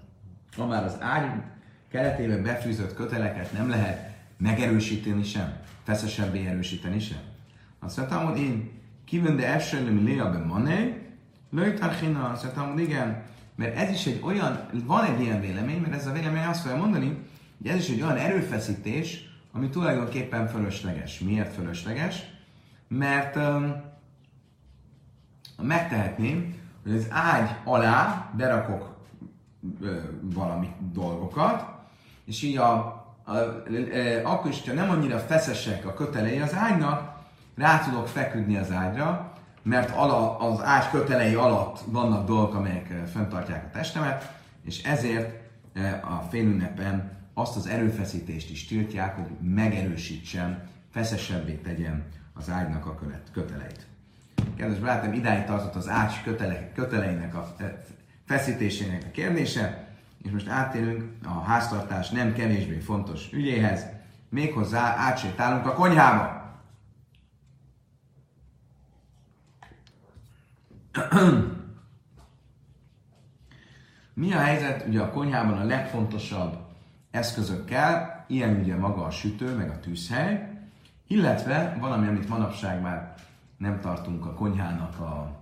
ha 0.56 0.66
már 0.66 0.84
az 0.84 0.98
ágy 1.00 1.42
keretében 1.90 2.44
befűzött 2.44 2.94
köteleket 2.94 3.52
nem 3.52 3.70
lehet 3.70 4.16
megerősíteni 4.38 5.24
sem. 5.24 5.54
feszesebbé 5.84 6.46
erősíteni 6.46 7.00
sem. 7.00 7.18
Azt 7.86 7.98
mondtam, 7.98 8.36
én 8.36 8.72
kívül 9.06 9.36
de 9.36 9.48
elsőlöm 9.48 10.04
léa 10.04 10.30
be 10.30 10.38
mané, 10.38 11.02
lőtarchina, 11.52 12.30
azt 12.30 12.44
mondtam, 12.44 12.72
hogy 12.72 12.82
igen, 12.82 13.24
mert 13.56 13.76
ez 13.76 13.90
is 13.90 14.06
egy 14.06 14.22
olyan, 14.24 14.66
van 14.86 15.04
egy 15.06 15.22
ilyen 15.22 15.42
vélemény, 15.42 15.82
mert 15.82 15.94
ez 15.94 16.08
a 16.08 16.12
vélemény 16.12 16.44
azt 16.44 16.62
fogja 16.62 16.78
mondani, 16.78 17.18
hogy 17.58 17.68
ez 17.68 17.78
is 17.78 17.90
egy 17.90 18.02
olyan 18.02 18.18
erőfeszítés, 18.18 19.30
ami 19.52 19.70
tulajdonképpen 19.70 20.48
fölösleges. 20.48 21.20
Miért 21.20 21.54
fölösleges? 21.54 22.24
Mert 22.88 23.36
um, 23.36 23.76
megtehetném, 25.62 26.56
hogy 26.84 26.96
az 26.96 27.08
ágy 27.10 27.50
alá 27.64 28.32
berakok 28.38 28.96
ö, 29.82 29.98
valami 30.22 30.70
dolgokat, 30.94 31.66
és 32.26 32.42
így 32.42 32.58
a, 32.58 32.72
a, 33.24 33.32
a, 33.32 33.38
a, 34.24 34.32
akkor 34.32 34.52
is, 34.52 34.68
ha 34.68 34.74
nem 34.74 34.90
annyira 34.90 35.20
feszesek 35.20 35.86
a 35.86 35.94
kötelei 35.94 36.40
az 36.40 36.54
ágynak, 36.54 37.15
rá 37.56 37.80
tudok 37.80 38.08
feküdni 38.08 38.58
az 38.58 38.72
ágyra, 38.72 39.34
mert 39.64 39.96
ala, 39.96 40.38
az 40.38 40.64
ágy 40.64 40.90
kötelei 40.90 41.34
alatt 41.34 41.80
vannak 41.86 42.28
dolgok, 42.28 42.54
amelyek 42.54 42.94
fenntartják 43.14 43.66
a 43.66 43.78
testemet, 43.78 44.34
és 44.64 44.84
ezért 44.84 45.44
a 46.02 46.16
félünnepen 46.30 47.12
azt 47.34 47.56
az 47.56 47.68
erőfeszítést 47.68 48.50
is 48.50 48.66
tiltják, 48.66 49.16
hogy 49.16 49.50
megerősítsen, 49.54 50.70
feszesebbé 50.92 51.54
tegyen 51.54 52.04
az 52.34 52.50
ágynak 52.50 52.86
a 52.86 53.00
köteleit. 53.34 53.86
Kedves 54.56 54.80
barátom, 54.80 55.14
idáig 55.14 55.46
tartott 55.46 55.76
az 55.76 55.90
ágy 55.90 56.24
kötele, 56.24 56.72
köteleinek 56.72 57.36
a 57.36 57.56
feszítésének 58.26 59.04
a 59.08 59.12
kérdése, 59.12 59.88
és 60.24 60.32
most 60.32 60.48
átérünk 60.48 61.04
a 61.24 61.42
háztartás 61.42 62.10
nem 62.10 62.34
kevésbé 62.34 62.80
fontos 62.80 63.30
ügyéhez, 63.32 63.86
méghozzá 64.30 64.96
átsétálunk 64.98 65.66
a 65.66 65.74
konyhába. 65.74 66.45
Mi 74.14 74.34
a 74.34 74.40
helyzet 74.40 74.88
ugye 74.88 75.02
a 75.02 75.10
konyhában 75.10 75.58
a 75.58 75.64
legfontosabb 75.64 76.58
eszközökkel, 77.12 78.26
ilyen 78.28 78.60
ugye 78.60 78.76
maga 78.76 79.04
a 79.04 79.12
sütő, 79.12 79.56
meg 79.56 79.70
a 79.70 79.80
tűzhely, 79.80 80.50
illetve 81.08 81.78
valami, 81.80 82.08
amit 82.08 82.30
manapság 82.30 82.82
már 82.82 83.14
nem 83.58 83.80
tartunk 83.80 84.26
a 84.26 84.34
konyhának 84.34 85.00
a 85.00 85.40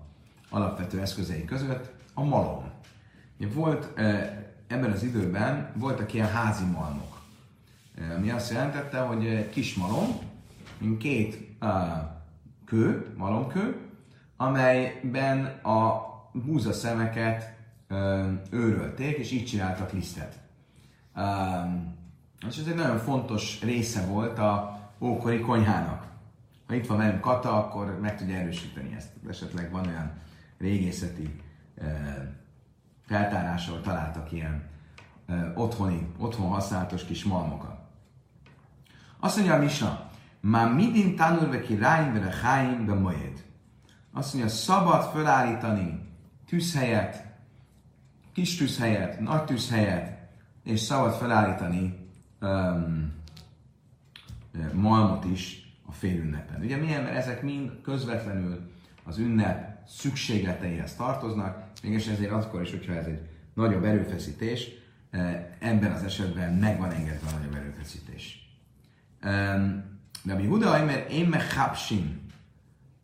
alapvető 0.50 1.02
eszközei 1.02 1.46
között, 1.46 1.92
a 2.14 2.24
malom. 2.24 2.72
Volt 3.54 4.00
ebben 4.68 4.92
az 4.92 5.04
időben 5.04 5.72
voltak 5.76 6.14
ilyen 6.14 6.30
házi 6.30 6.66
malmok, 6.66 7.22
ami 8.18 8.30
azt 8.30 8.52
jelentette, 8.52 9.00
hogy 9.00 9.50
kis 9.50 9.76
malom, 9.76 10.08
mint 10.78 10.98
két 10.98 11.58
kő, 12.66 13.14
malomkő, 13.18 13.93
amelyben 14.38 15.46
a 15.46 16.12
búzaszemeket 16.32 17.56
őrölték, 18.50 19.18
és 19.18 19.32
így 19.32 19.46
csináltak 19.46 19.92
lisztet. 19.92 20.40
És 22.48 22.58
ez 22.58 22.68
egy 22.68 22.76
nagyon 22.76 22.98
fontos 22.98 23.62
része 23.62 24.06
volt 24.06 24.40
a 24.40 24.80
ókori 25.00 25.40
konyhának. 25.40 26.12
Ha 26.68 26.74
itt 26.74 26.88
van 26.88 26.98
velünk 26.98 27.22
Kata, 27.22 27.58
akkor 27.58 28.00
meg 28.00 28.18
tudja 28.18 28.36
erősíteni 28.36 28.96
ezt. 28.96 29.10
Esetleg 29.30 29.72
van 29.72 29.88
olyan 29.88 30.12
régészeti 30.58 31.42
feltárásról 33.06 33.82
találtak 33.82 34.32
ilyen 34.32 34.72
otthoni, 35.56 36.08
otthon 36.18 36.48
használatos 36.48 37.06
kis 37.06 37.24
malmokat. 37.24 37.78
Azt 39.20 39.36
mondja 39.36 39.56
a 39.56 39.60
Misna, 39.60 40.10
már 40.40 40.74
midin 40.74 41.16
tanulve 41.16 41.62
ki 41.62 41.76
ráim 41.76 42.14
vele 42.14 42.34
háim 42.44 42.86
be 42.86 42.94
mojed. 42.94 43.44
Azt 44.14 44.34
mondja, 44.34 44.52
szabad 44.52 45.12
felállítani 45.12 46.00
tűzhelyet, 46.48 47.26
kis 48.34 48.58
tűzhelyet, 48.58 49.20
nagy 49.20 49.44
tűzhelyet, 49.44 50.18
és 50.64 50.80
szabad 50.80 51.14
felállítani 51.14 52.08
um, 52.42 53.14
malmot 54.74 55.26
is 55.26 55.74
a 55.86 55.92
félünnepen. 55.92 56.62
Ugye 56.62 56.76
milyen, 56.76 57.04
mert 57.04 57.16
ezek 57.16 57.42
mind 57.42 57.82
közvetlenül 57.82 58.72
az 59.04 59.18
ünnep 59.18 59.88
szükségleteihez 59.88 60.96
tartoznak, 60.96 61.64
mégis 61.84 62.08
ezért 62.08 62.32
akkor 62.32 62.62
is, 62.62 62.72
hogyha 62.72 62.94
ez 62.94 63.06
egy 63.06 63.30
nagyobb 63.54 63.84
erőfeszítés, 63.84 64.70
ebben 65.60 65.92
az 65.92 66.04
esetben 66.04 66.54
meg 66.54 66.80
van 66.80 66.92
engedve 66.92 67.28
a 67.30 67.38
nagyobb 67.38 67.56
erőfeszítés. 67.56 68.56
De 70.24 70.34
mi 70.36 70.46
Huda, 70.46 70.86
mert 70.86 71.12
én 71.12 71.28
meg 71.28 71.42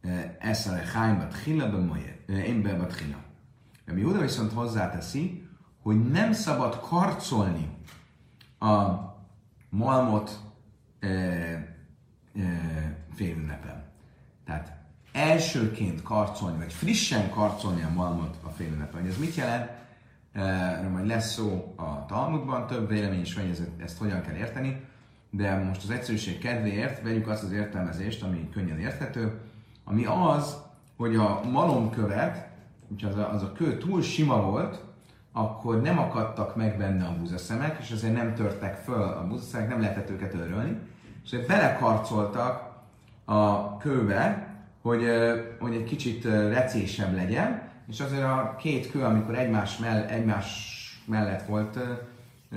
hapsin 0.01 0.35
ezt 0.39 0.67
a 0.67 0.71
leháimbat 0.71 1.37
hilla 1.37 1.69
be 1.69 2.17
én 2.27 2.61
be 2.61 2.87
de 3.85 3.93
mi 3.93 4.05
oda 4.05 4.19
viszont 4.19 4.51
hozzáteszi, 4.51 5.47
hogy 5.81 6.09
nem 6.09 6.31
szabad 6.31 6.79
karcolni 6.79 7.77
a 8.59 8.93
malmot 9.69 10.39
e, 10.99 11.07
e, 11.07 11.67
félünnepen. 13.13 13.83
Tehát 14.45 14.77
elsőként 15.11 16.01
karcolni, 16.01 16.57
vagy 16.57 16.73
frissen 16.73 17.29
karcolni 17.29 17.81
a 17.81 17.89
malmot 17.89 18.37
a 18.43 18.49
félünnepen. 18.49 19.05
Ez 19.05 19.17
mit 19.17 19.35
jelent? 19.35 19.71
Erről 20.33 20.89
majd 20.89 21.05
lesz 21.05 21.33
szó 21.33 21.73
a 21.77 22.05
Talmudban, 22.05 22.67
több 22.67 22.87
vélemény 22.87 23.21
is 23.21 23.33
van, 23.33 23.43
hogy 23.43 23.51
ezt, 23.51 23.69
ezt 23.77 23.97
hogyan 23.97 24.21
kell 24.21 24.35
érteni, 24.35 24.81
de 25.29 25.55
most 25.55 25.83
az 25.83 25.89
egyszerűség 25.89 26.37
kedvéért 26.37 27.01
vegyük 27.01 27.27
azt 27.27 27.43
az 27.43 27.51
értelmezést, 27.51 28.23
ami 28.23 28.49
könnyen 28.49 28.79
érthető, 28.79 29.48
ami 29.89 30.05
az, 30.05 30.57
hogy 30.97 31.15
a 31.15 31.41
malomkövet 31.51 32.49
hogyha 32.89 33.07
az 33.07 33.17
a, 33.17 33.33
az 33.33 33.43
a 33.43 33.51
kő 33.51 33.77
túl 33.77 34.01
sima 34.01 34.41
volt, 34.41 34.83
akkor 35.31 35.81
nem 35.81 35.99
akadtak 35.99 36.55
meg 36.55 36.77
benne 36.77 37.05
a 37.05 37.15
búzaszemek, 37.19 37.77
és 37.81 37.91
azért 37.91 38.13
nem 38.13 38.33
törtek 38.33 38.75
föl 38.75 39.01
a 39.01 39.27
búzaszemek, 39.27 39.69
nem 39.69 39.81
lehetett 39.81 40.09
őket 40.09 40.33
örölni, 40.33 40.77
és 41.23 41.45
belekarcoltak 41.47 42.77
a 43.25 43.77
kőbe, 43.77 44.47
hogy, 44.81 45.05
hogy 45.59 45.75
egy 45.75 45.83
kicsit 45.83 46.23
recésebb 46.25 47.15
legyen, 47.15 47.61
és 47.87 47.99
azért 47.99 48.23
a 48.23 48.55
két 48.59 48.91
kő, 48.91 49.03
amikor 49.03 49.35
egymás, 49.35 49.77
mell, 49.77 50.01
egymás 50.01 50.77
mellett 51.05 51.45
volt 51.47 51.79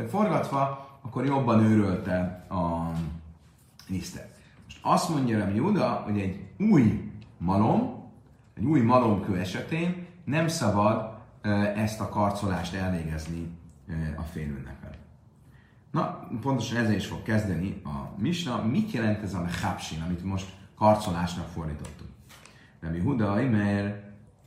forgatva, 0.09 0.91
akkor 1.03 1.25
jobban 1.25 1.61
őrölte 1.61 2.47
a 2.49 2.93
lisztet. 3.89 4.29
Most 4.65 4.79
azt 4.83 5.09
mondja 5.09 5.39
Rami 5.39 5.55
Juda, 5.55 5.89
hogy 5.89 6.19
egy 6.21 6.41
új 6.71 7.12
malom, 7.45 8.11
egy 8.55 8.65
új 8.65 8.81
malomkő 8.81 9.39
esetén 9.39 10.07
nem 10.25 10.49
szabad 10.49 11.11
ezt 11.77 12.01
a 12.01 12.09
karcolást 12.09 12.75
elvégezni 12.75 13.59
a 14.17 14.23
félünnepen. 14.23 14.91
Na, 15.91 16.29
pontosan 16.41 16.77
ezzel 16.77 16.95
is 16.95 17.07
fog 17.07 17.23
kezdeni 17.23 17.81
a 17.85 18.21
misna. 18.21 18.63
Mit 18.65 18.91
jelent 18.91 19.23
ez 19.23 19.35
a 19.35 19.41
mechapsin, 19.41 20.03
amit 20.03 20.25
most 20.25 20.53
karcolásnak 20.77 21.49
fordítottunk? 21.49 22.11
Rabbi 22.81 23.01
Huda, 23.01 23.35
mert 23.35 24.05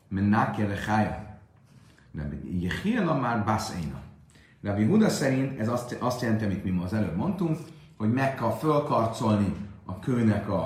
mennáke 0.08 0.68
lechaja. 0.68 1.40
Rabbi 2.16 2.64
Yechiela 2.64 3.20
már 3.20 3.44
baszéna. 3.44 4.02
Rabbi 4.62 4.86
Huda 4.86 5.10
szerint 5.10 5.60
ez 5.60 5.68
azt, 5.68 5.98
azt 6.00 6.22
jelenti, 6.22 6.44
amit 6.44 6.64
mi 6.64 6.70
ma 6.70 6.84
az 6.84 6.94
előbb 6.94 7.16
mondtunk, 7.16 7.58
hogy 7.98 8.14
meg 8.14 8.36
kell 8.36 8.52
fölkarcolni 8.52 9.54
a 9.86 10.00
kőnek 10.00 10.50
a, 10.50 10.66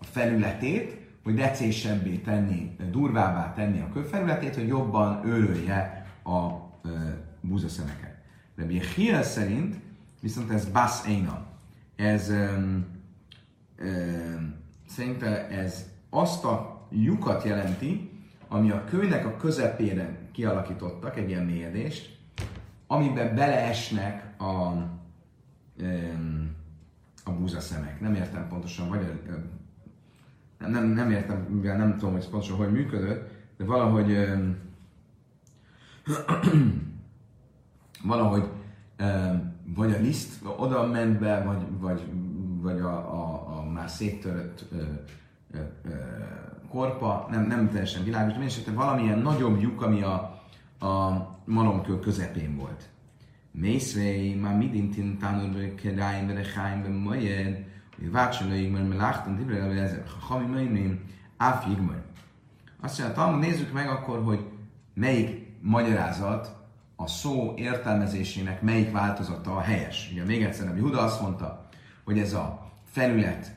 a 0.00 0.04
felületét, 0.04 0.97
hogy 1.28 1.36
decésebbé 1.36 2.16
tenni, 2.16 2.76
durvábbá 2.90 3.52
tenni 3.52 3.80
a 3.80 3.88
köfelületét, 3.92 4.54
hogy 4.54 4.66
jobban 4.66 5.26
őrölje 5.26 6.06
a 6.24 6.38
e, 6.38 6.88
búzaszemeket. 7.40 8.16
De 8.56 8.64
Hiel 8.94 9.22
szerint 9.22 9.76
viszont 10.20 10.50
ez 10.50 10.64
bas 10.64 11.06
eina. 11.06 11.46
Ez 11.96 12.28
um, 12.30 12.86
szerinte 14.86 15.48
ez 15.48 15.88
azt 16.10 16.44
a 16.44 16.86
lyukat 16.90 17.44
jelenti, 17.44 18.10
ami 18.48 18.70
a 18.70 18.84
kőnek 18.84 19.26
a 19.26 19.36
közepére 19.36 20.18
kialakítottak, 20.32 21.16
egy 21.16 21.28
ilyen 21.28 21.44
mélyedést, 21.44 22.18
amiben 22.86 23.34
beleesnek 23.34 24.40
a, 24.40 24.72
um, 25.80 26.56
a 27.24 27.30
búzaszemek. 27.30 28.00
Nem 28.00 28.14
értem 28.14 28.48
pontosan, 28.48 28.88
vagy 28.88 29.20
a, 29.28 29.32
nem, 30.58 30.70
nem, 30.70 30.86
nem 30.86 31.10
értem, 31.10 31.46
mivel 31.50 31.76
nem 31.76 31.96
tudom, 31.96 32.12
hogy 32.12 32.28
pontosan 32.28 32.56
hogy 32.56 32.72
működött, 32.72 33.30
de 33.56 33.64
valahogy 33.64 34.16
valahogy 38.02 38.48
vagy 39.74 39.92
a 39.92 40.00
liszt 40.00 40.44
oda 40.56 40.86
ment 40.86 41.18
be, 41.18 41.42
vagy, 41.42 41.66
vagy, 41.80 42.02
vagy 42.60 42.80
a, 42.80 42.96
a, 42.96 43.56
a 43.58 43.70
már 43.70 43.88
széttörött 43.88 44.64
ö, 44.72 44.82
ö, 45.50 45.58
ö, 45.84 45.94
korpa, 46.68 47.26
nem, 47.30 47.46
nem 47.46 47.70
teljesen 47.70 48.04
világos, 48.04 48.32
de 48.32 48.38
mindesetre 48.38 48.72
valamilyen 48.72 49.18
nagyobb 49.18 49.60
lyuk, 49.60 49.82
ami 49.82 50.02
a, 50.02 50.12
a 50.86 51.26
malomkő 51.44 51.98
közepén 51.98 52.56
volt. 52.56 52.88
Mészvei, 53.50 54.34
már 54.34 54.56
midintin 54.56 55.18
tanul 55.18 55.74
keráim, 55.74 56.26
vele 56.26 56.42
háim, 57.98 58.10
majed, 58.10 58.12
Vácsolóig, 58.12 58.70
mert 58.70 58.96
láchtam, 58.96 59.36
Dibre 59.36 59.82
ezek, 59.82 60.10
ha 60.10 60.34
hami 60.34 60.46
menném, 60.46 61.00
áfig 61.36 61.78
majd. 61.78 62.02
Azt 62.80 62.98
mondja, 62.98 63.16
Talmud, 63.16 63.40
nézzük 63.40 63.72
meg 63.72 63.88
akkor, 63.88 64.22
hogy 64.22 64.44
melyik 64.94 65.46
magyarázat 65.60 66.56
a 66.96 67.06
szó 67.06 67.54
értelmezésének 67.56 68.62
melyik 68.62 68.92
változata 68.92 69.56
a 69.56 69.60
helyes. 69.60 70.08
Ugye 70.12 70.24
még 70.24 70.42
egyszer, 70.42 70.68
ami 70.68 70.80
Huda 70.80 71.00
azt 71.00 71.20
mondta, 71.20 71.68
hogy 72.04 72.18
ez 72.18 72.32
a 72.32 72.70
felület 72.84 73.56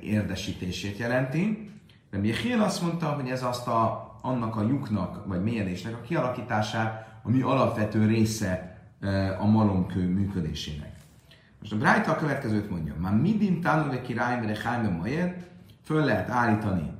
érdesítését 0.00 0.98
jelenti, 0.98 1.70
de 2.10 2.18
Michiel 2.18 2.62
azt 2.62 2.82
mondta, 2.82 3.06
hogy 3.06 3.28
ez 3.28 3.42
azt 3.42 3.66
a, 3.66 4.10
annak 4.22 4.56
a 4.56 4.62
lyuknak, 4.62 5.26
vagy 5.26 5.42
mélyedésnek 5.42 5.94
a 5.94 6.00
kialakítását, 6.00 7.20
ami 7.22 7.40
alapvető 7.40 8.06
része 8.06 8.80
a 9.38 9.46
malomkő 9.46 10.08
működésének. 10.08 10.91
Most 11.62 11.74
a 11.74 11.78
Brájta 11.78 12.12
a 12.12 12.16
következőt 12.16 12.70
mondja. 12.70 12.94
Már 13.00 13.14
midin 13.14 13.60
tanul 13.60 14.00
király, 14.00 14.40
mert 14.40 14.62
hájme 14.62 14.88
majed, 14.88 15.46
föl 15.84 16.04
lehet 16.04 16.30
állítani 16.30 16.90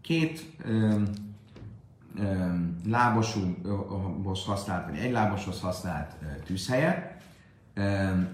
két 0.00 0.56
lábosúhoz 2.86 4.44
használt, 4.44 4.90
vagy 4.90 4.98
egy 4.98 5.12
láboshoz 5.12 5.60
használt 5.60 6.16
tűzhelyet, 6.44 7.22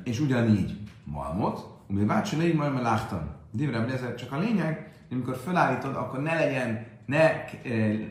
és 0.04 0.20
ugyanígy 0.20 0.78
malmot, 1.04 1.78
ami 1.88 2.04
bácsi 2.04 2.36
légy 2.36 2.54
majd 2.54 2.72
mert 2.72 2.84
láttam. 2.84 3.28
Divrem, 3.50 3.88
ez 3.88 4.14
csak 4.14 4.32
a 4.32 4.38
lényeg, 4.38 4.90
amikor 5.10 5.36
felállítod, 5.36 5.94
akkor 5.94 6.22
ne 6.22 6.34
legyen, 6.34 6.86
ne 7.06 7.30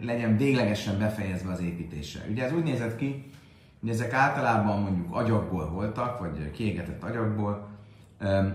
legyen 0.01 0.37
véglegesen 0.37 0.99
befejezve 0.99 1.51
az 1.51 1.61
építése. 1.61 2.25
Ugye 2.29 2.43
ez 2.43 2.53
úgy 2.53 2.63
nézett 2.63 2.95
ki, 2.95 3.28
hogy 3.79 3.89
ezek 3.89 4.13
általában 4.13 4.81
mondjuk 4.81 5.15
agyagból 5.15 5.69
voltak, 5.69 6.19
vagy 6.19 6.51
kiégetett 6.51 7.03
agyagból, 7.03 7.67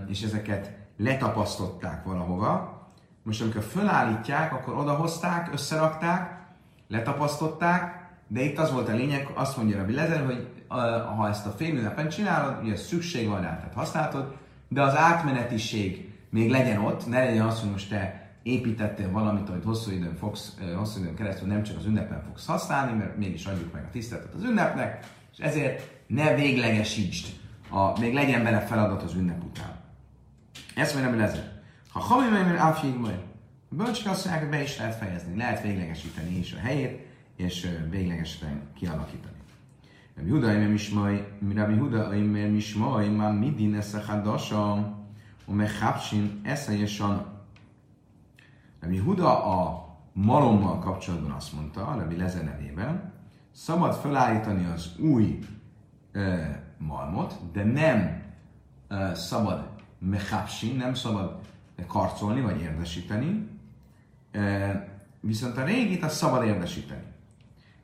és 0.07 0.21
ezeket 0.21 0.77
letapasztották 0.97 2.03
valahova. 2.03 2.73
Most 3.23 3.41
amikor 3.41 3.63
fölállítják, 3.63 4.53
akkor 4.53 4.77
odahozták, 4.77 5.53
összerakták, 5.53 6.45
letapasztották, 6.87 8.09
de 8.27 8.41
itt 8.41 8.57
az 8.57 8.71
volt 8.71 8.89
a 8.89 8.93
lényeg, 8.93 9.31
azt 9.33 9.57
mondja 9.57 9.77
Rabbi 9.77 9.93
Lezer, 9.93 10.25
hogy 10.25 10.47
ha 11.17 11.27
ezt 11.27 11.45
a 11.45 11.49
félünnepen 11.49 12.09
csinálod, 12.09 12.63
ugye 12.63 12.75
szükség 12.75 13.27
van 13.27 13.41
rá, 13.41 13.57
tehát 13.57 13.73
használhatod, 13.73 14.35
de 14.67 14.81
az 14.81 14.95
átmenetiség 14.95 16.13
még 16.29 16.49
legyen 16.49 16.81
ott, 16.81 17.07
ne 17.07 17.23
legyen 17.23 17.45
az, 17.45 17.59
hogy 17.59 17.71
most 17.71 17.89
te 17.89 18.24
építettél 18.45 19.11
valamit, 19.11 19.49
amit 19.49 19.63
hosszú 19.63 19.91
időn, 19.91 20.15
fogsz, 20.15 20.57
hosszú 20.75 20.99
időn 20.99 21.15
keresztül 21.15 21.47
nem 21.47 21.63
csak 21.63 21.77
az 21.77 21.85
ünnepen 21.85 22.23
fogsz 22.23 22.45
használni, 22.45 22.97
mert 22.97 23.17
mégis 23.17 23.45
adjuk 23.45 23.73
meg 23.73 23.83
a 23.83 23.89
tiszteletet 23.91 24.33
az 24.33 24.43
ünnepnek, 24.43 25.05
és 25.31 25.37
ezért 25.37 25.91
ne 26.07 26.35
véglegesítsd, 26.35 27.27
a, 27.69 27.99
még 27.99 28.13
legyen 28.13 28.43
bele 28.43 28.59
feladat 28.59 29.03
az 29.03 29.13
ünnep 29.13 29.43
után. 29.43 29.79
Ezt 30.75 30.93
mondja, 30.93 31.11
hogy 31.11 31.21
ezért. 31.21 31.51
Ha 31.89 31.99
hami 31.99 32.29
mert 32.29 32.59
áfjég 32.59 32.95
majd, 32.95 33.19
bölcsök 33.69 34.11
azt 34.11 34.25
mondják, 34.25 34.49
hogy 34.49 34.57
be 34.57 34.63
is 34.63 34.77
lehet 34.77 34.95
fejezni, 34.95 35.37
lehet 35.37 35.61
véglegesíteni 35.61 36.37
is 36.37 36.53
a 36.53 36.59
helyét, 36.59 37.05
és 37.35 37.67
véglegesen 37.89 38.61
kialakítani. 38.73 39.35
Rabbi 40.15 40.29
Huda 40.29 40.53
Imer 40.53 40.69
Mismai, 40.69 41.23
Rabbi 41.55 41.75
Huda 41.75 42.15
Imer 42.15 42.49
Mismai, 42.49 43.07
már 43.07 43.33
midin 43.33 43.75
esze 43.75 44.03
hadasa, 44.07 44.93
o 45.45 45.53
mechapsin 45.53 46.39
esze 46.43 46.77
jesan. 46.77 47.34
Rabbi 48.85 48.97
Huda 48.97 49.43
a 49.43 49.87
malommal 50.13 50.79
kapcsolatban 50.79 51.31
azt 51.31 51.53
mondta, 51.53 51.95
Rabbi 51.97 52.17
Leze 52.17 52.41
nevében, 52.41 53.13
szabad 53.51 53.95
felállítani 53.95 54.65
az 54.65 54.95
új 54.99 55.39
e, 56.11 56.63
malmot, 56.77 57.33
de 57.53 57.63
nem 57.63 58.23
e, 58.87 59.15
szabad 59.15 59.69
mechapsin, 59.99 60.75
nem 60.75 60.93
szabad 60.93 61.39
karcolni 61.87 62.41
vagy 62.41 62.61
érdesíteni, 62.61 63.47
e, 64.31 64.87
viszont 65.19 65.57
a 65.57 65.63
régit 65.63 66.03
azt 66.03 66.15
szabad 66.15 66.43
érdesíteni. 66.43 67.03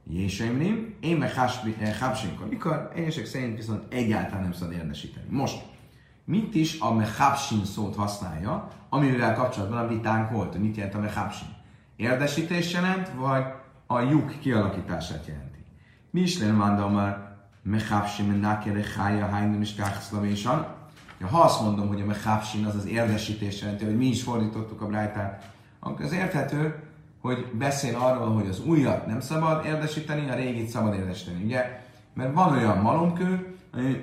Jéseimrim, 0.07 0.95
én 0.99 1.17
meg 1.17 1.33
Hápsinkor. 1.99 2.47
Mikor? 2.47 2.91
Egyesek 2.95 3.25
szerint 3.25 3.55
viszont 3.55 3.93
egyáltalán 3.93 4.41
nem 4.41 4.53
szabad 4.53 4.73
érdesíteni. 4.73 5.25
Most, 5.29 5.63
mit 6.25 6.55
is 6.55 6.79
a 6.79 6.93
mechapsin 6.93 7.65
szót 7.65 7.95
használja, 7.95 8.67
amivel 8.89 9.33
kapcsolatban 9.33 9.77
a 9.77 9.87
vitánk 9.87 10.29
volt, 10.29 10.51
hogy 10.51 10.61
mit 10.61 10.75
jelent 10.75 10.95
a 10.95 10.99
mechapsin? 10.99 11.47
Érdesítés 11.95 12.71
jelent, 12.73 13.11
vagy 13.15 13.43
a 13.87 13.99
lyuk 13.99 14.39
kialakítását 14.39 15.25
jelenti? 15.25 15.65
Mi 16.09 16.21
is 16.21 16.39
lenne 16.39 16.87
már 16.87 17.35
mechapsin, 17.63 18.25
men 18.25 18.37
nakere 18.37 18.83
hája, 18.97 19.25
hánynom 19.25 19.61
is 19.61 19.75
káxlavésan. 19.75 20.67
Ha 21.31 21.41
azt 21.41 21.61
mondom, 21.61 21.87
hogy 21.87 22.01
a 22.01 22.05
mechapsin 22.05 22.65
az 22.65 22.75
az 22.75 22.85
érdesítés 22.85 23.61
jelenti, 23.61 23.85
hogy 23.85 23.97
mi 23.97 24.05
is 24.05 24.23
fordítottuk 24.23 24.81
a 24.81 24.87
brájtát, 24.87 25.51
akkor 25.79 26.05
az 26.05 26.13
érthető, 26.13 26.83
hogy 27.21 27.45
beszél 27.53 27.95
arról, 27.95 28.33
hogy 28.33 28.47
az 28.47 28.65
újat 28.65 29.07
nem 29.07 29.19
szabad 29.19 29.65
érdesíteni, 29.65 30.29
a 30.29 30.35
régit 30.35 30.69
szabad 30.69 30.93
érdesíteni, 30.93 31.43
ugye? 31.43 31.81
Mert 32.13 32.33
van 32.33 32.53
olyan 32.53 32.77
malomkő, 32.77 33.55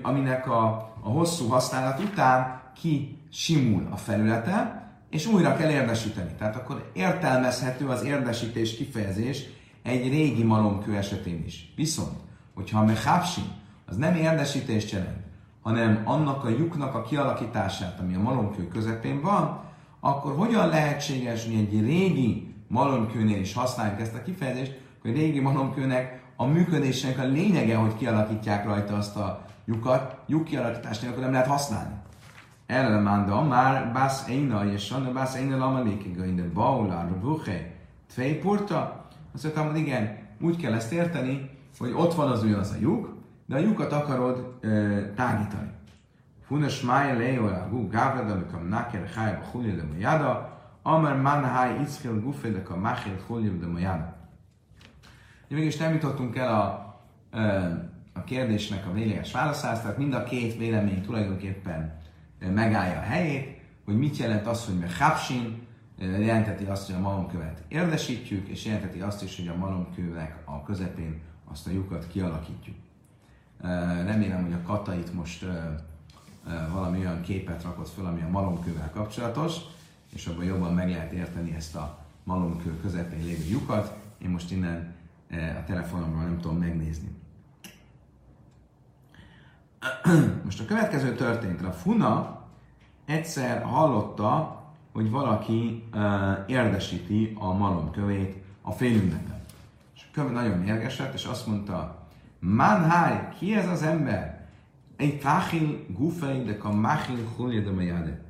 aminek 0.03 0.49
a, 0.51 0.65
a 1.01 1.09
hosszú 1.09 1.49
használat 1.49 2.01
után 2.01 2.61
ki 2.81 3.19
simul 3.33 3.89
a 3.91 3.97
felülete, 3.97 4.87
és 5.11 5.27
újra 5.27 5.57
kell 5.57 5.71
érdesíteni. 5.71 6.31
Tehát 6.39 6.57
akkor 6.57 6.91
értelmezhető 6.93 7.89
az 7.89 8.05
érdesítés 8.05 8.77
kifejezés 8.77 9.45
egy 9.83 10.09
régi 10.09 10.43
malomkő 10.43 10.97
esetén 10.97 11.43
is. 11.47 11.73
Viszont, 11.77 12.17
hogyha 12.55 12.81
a 12.81 12.85
mechapsin 12.85 13.45
az 13.87 13.97
nem 13.97 14.15
érdesítést 14.15 14.91
jelent, 14.91 15.27
hanem 15.63 16.03
annak 16.05 16.45
a 16.45 16.49
lyuknak 16.49 16.95
a 16.95 17.03
kialakítását, 17.03 18.01
ami 18.01 18.15
a 18.15 18.21
malomkő 18.21 18.69
közepén 18.69 19.21
van, 19.21 19.61
akkor 20.01 20.37
hogyan 20.37 20.69
lehetséges, 20.69 21.45
hogy 21.45 21.55
egy 21.55 21.81
régi 21.81 22.55
malomkőnél 22.69 23.41
is 23.41 23.55
használjuk 23.55 24.01
ezt 24.01 24.15
a 24.15 24.23
kifejezést, 24.23 24.81
hogy 25.03 25.13
régi 25.13 25.41
malomkőnek 25.41 26.23
a 26.37 26.45
működésének 26.45 27.19
a 27.19 27.25
lényege, 27.25 27.77
hogy 27.77 27.95
kialakítják 27.95 28.65
rajta 28.65 28.97
azt 28.97 29.17
a 29.17 29.47
lyukat, 29.69 30.17
lyuk 30.27 30.45
kialakítás 30.45 31.01
nélkül 31.01 31.23
nem 31.23 31.33
lehet 31.33 31.47
használni. 31.47 31.95
Erre 32.67 33.01
manda, 33.01 33.43
már 33.43 33.93
bász 33.93 34.29
eina, 34.29 34.65
és 34.67 34.91
anna 34.91 35.13
bász 35.13 35.35
eina 35.35 35.57
lamalékiga, 35.57 36.25
de 36.25 36.49
baula, 36.55 37.09
rubuche, 37.09 37.75
tvei 38.07 38.35
porta. 38.35 39.07
Azt 39.35 39.43
mondtam, 39.43 39.71
hogy 39.71 39.79
igen, 39.79 40.19
úgy 40.41 40.57
kell 40.57 40.73
ezt 40.73 40.93
érteni, 40.93 41.51
hogy 41.79 41.93
ott 41.97 42.15
van 42.15 42.31
az 42.31 42.43
az 42.43 42.71
a 42.71 42.81
lyuk, 42.81 43.17
de 43.47 43.57
a 43.57 43.59
lyukat 43.59 43.93
akarod 43.93 44.55
e, 44.61 44.69
tágítani. 45.15 45.71
Funas 46.47 46.81
mája 46.81 47.17
lejola, 47.17 47.69
gú 47.71 47.89
gávrada, 47.89 48.33
amikor 48.33 48.69
naker 48.69 49.09
hájba 49.15 49.45
hulja 49.53 49.75
de 49.75 49.99
jada, 49.99 50.57
Amar 50.83 51.17
manhai 51.17 51.81
iszkel 51.81 52.21
gufedek 52.21 52.71
a 52.71 52.77
machel 52.77 53.17
cholim 53.27 53.61
de 53.61 53.67
majana. 53.67 54.15
Mégis 55.49 55.77
nem 55.77 55.93
jutottunk 55.93 56.37
el 56.37 56.55
a, 56.55 56.97
a 58.19 58.25
kérdésnek 58.25 58.87
a 58.87 58.93
véleges 58.93 59.33
válaszához, 59.33 59.81
tehát 59.81 59.99
mind 59.99 60.15
a 60.15 60.25
két 60.25 60.57
vélemény 60.57 61.03
tulajdonképpen 61.03 62.01
megállja 62.55 62.99
a 62.99 63.03
helyét, 63.03 63.61
hogy 63.85 63.99
mit 63.99 64.17
jelent 64.17 64.47
az, 64.47 64.65
hogy 64.65 64.79
mechapsin, 64.79 65.67
jelenteti 65.99 66.65
azt, 66.65 66.87
hogy 66.87 66.95
a 66.95 67.01
malomkövet 67.01 67.63
érdesítjük, 67.69 68.49
és 68.49 68.65
jelenteti 68.65 69.01
azt 69.01 69.23
is, 69.23 69.37
hogy 69.37 69.49
a 69.49 69.57
malomkőnek 69.57 70.37
a 70.45 70.63
közepén 70.63 71.21
azt 71.45 71.67
a 71.67 71.71
lyukat 71.71 72.07
kialakítjuk. 72.09 72.77
Remélem, 74.05 74.43
hogy 74.43 74.53
a 74.53 74.63
katait 74.67 75.15
most 75.15 75.45
valami 76.73 76.99
olyan 76.99 77.21
képet 77.21 77.63
rakott 77.63 77.89
föl, 77.89 78.07
ami 78.07 78.23
a 78.23 78.29
malomkővel 78.29 78.91
kapcsolatos 78.91 79.55
és 80.15 80.27
abban 80.27 80.45
jobban 80.45 80.75
meg 80.75 80.89
lehet 80.91 81.13
érteni 81.13 81.55
ezt 81.55 81.77
a 81.77 81.99
malomkő 82.25 82.81
közepén 82.81 83.25
lévő 83.25 83.45
lyukat. 83.51 83.97
Én 84.19 84.31
most 84.31 84.51
innen 84.51 84.95
a 85.31 85.65
telefonomról 85.67 86.23
nem 86.23 86.41
tudom 86.41 86.59
megnézni. 86.59 87.09
Most 90.45 90.61
a 90.61 90.65
következő 90.65 91.15
történt. 91.15 91.63
A 91.63 91.73
Funa 91.73 92.43
egyszer 93.07 93.63
hallotta, 93.63 94.63
hogy 94.93 95.11
valaki 95.11 95.85
érdesíti 96.47 97.37
a 97.39 97.53
malomkövét 97.53 98.37
a 98.63 98.73
félünnepen. 98.73 99.41
És 99.95 100.03
a 100.03 100.11
köve 100.13 100.31
nagyon 100.31 100.59
mérges 100.59 100.99
lett, 100.99 101.15
és 101.15 101.25
azt 101.25 101.47
mondta, 101.47 102.07
Manhai, 102.41 103.19
ki 103.39 103.55
ez 103.55 103.69
az 103.69 103.83
ember? 103.83 104.47
Egy 104.97 105.21
fáhil 105.21 105.85
gufei, 105.89 106.43
de 106.43 106.57
a 106.63 106.71
machil 106.71 107.29
hulje 107.37 107.61
de 107.61 108.27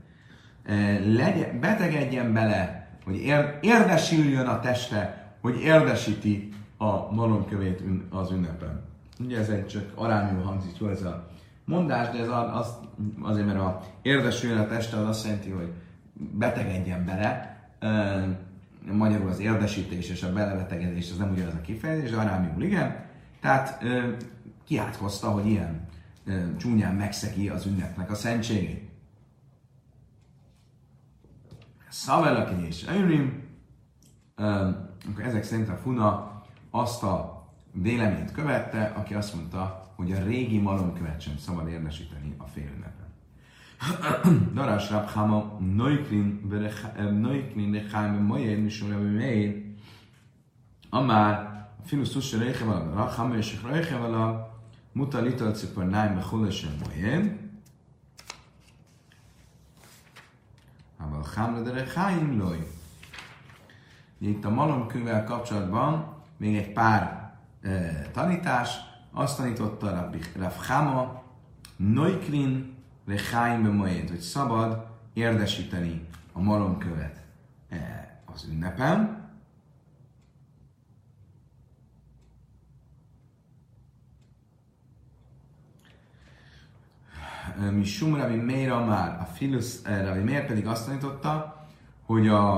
legyen, 1.04 1.60
betegedjen 1.60 2.32
bele, 2.32 2.88
hogy 3.04 3.16
érdesüljön 3.60 4.46
a 4.46 4.60
teste, 4.60 5.32
hogy 5.40 5.60
érdesíti 5.60 6.48
a 6.76 7.12
malomkövét 7.14 7.82
az 8.10 8.30
ünnepen. 8.30 8.84
Ugye 9.20 9.38
ez 9.38 9.48
egy 9.48 9.66
csak 9.66 9.92
arámiul 9.94 10.42
hangzik 10.42 10.76
jó 10.76 10.88
ez 10.88 11.02
a 11.02 11.28
mondás, 11.68 12.10
de 12.10 12.18
ez 12.18 12.28
az, 12.28 12.78
azért, 13.20 13.46
mert 13.46 13.58
a 13.58 13.82
érdesüljön 14.02 14.58
a 14.58 14.66
teste, 14.66 14.96
az 14.96 15.08
azt 15.08 15.24
jelenti, 15.24 15.50
hogy 15.50 15.72
betegedjen 16.12 17.04
bele. 17.04 17.56
Magyarul 18.92 19.28
az 19.28 19.38
érdesítés 19.38 20.08
és 20.08 20.22
a 20.22 20.32
belebetegedés 20.32 21.10
az 21.10 21.16
nem 21.16 21.30
ugyanaz 21.30 21.54
a 21.54 21.60
kifejezés, 21.60 22.10
de 22.10 22.16
arámiul 22.16 22.62
igen. 22.62 23.04
Tehát 23.40 23.84
kiátkozta, 24.64 25.30
hogy 25.30 25.46
ilyen 25.46 25.88
csúnyán 26.56 26.94
megszegi 26.94 27.48
az 27.48 27.66
ünnepnek 27.66 28.10
a 28.10 28.14
szentségét. 28.14 28.88
Szavelaki 31.88 32.66
és 32.66 32.86
Örim, 32.88 33.46
akkor 35.10 35.24
ezek 35.24 35.42
szerint 35.42 35.68
a 35.68 35.76
Funa 35.76 36.42
azt 36.70 37.02
a 37.02 37.46
véleményt 37.72 38.32
követte, 38.32 38.92
aki 38.96 39.14
azt 39.14 39.34
mondta, 39.34 39.87
hogy 39.98 40.12
a 40.12 40.22
régi 40.22 40.58
malomkövet 40.58 41.20
sem 41.20 41.36
szabad 41.36 41.68
érvesíteni 41.68 42.34
a 42.36 42.44
félünnepen. 42.44 43.06
Darás 44.54 44.90
Rabhama 44.90 45.58
Noikrin 45.74 46.48
Rechaim 47.72 48.14
Moyer 48.14 48.58
Mishon 48.58 48.90
Rabbi 48.90 49.16
Meir. 49.16 49.64
Amár 50.90 51.68
Finus 51.84 52.08
Tusha 52.08 52.38
Reichem 52.38 52.68
Alam 52.68 52.94
Racham 52.94 53.32
Yeshik 53.32 53.66
Reichem 53.66 54.02
Alam 54.02 54.46
Muta 54.92 55.20
Lital 55.20 55.52
Ciparnáim 55.52 56.14
Bechulesem 56.14 56.70
Moyer 56.84 57.36
Aval 60.96 61.24
Hamra 61.34 61.62
de 61.62 61.70
Rechaim 61.70 62.38
Loi. 62.38 62.66
Itt 64.18 64.44
a 64.44 64.50
malomkővel 64.50 65.24
kapcsolatban 65.24 66.16
még 66.36 66.56
egy 66.56 66.72
pár 66.72 67.32
e, 67.62 68.02
tanítás, 68.12 68.87
azt 69.12 69.36
tanította 69.36 69.90
Rabbi 69.90 70.18
Rav 70.36 70.52
Chama, 70.66 71.22
Noikrin 71.76 72.76
lechaim 73.06 73.62
bemoed, 73.62 74.08
hogy 74.08 74.20
szabad 74.20 74.86
érdesíteni 75.12 76.06
a 76.32 76.40
malomkövet 76.40 77.24
e, 77.68 78.22
az 78.24 78.46
ünnepen. 78.50 79.26
mi 87.70 87.84
Sum 87.84 88.16
Rabbi 88.16 88.36
Meir 88.36 88.70
már, 88.70 89.20
a 89.20 89.24
Filus 89.24 89.82
Rabbi 89.84 90.22
Meir 90.22 90.46
pedig 90.46 90.66
azt 90.66 90.86
tanította, 90.86 91.64
hogy 92.06 92.28
a, 92.28 92.56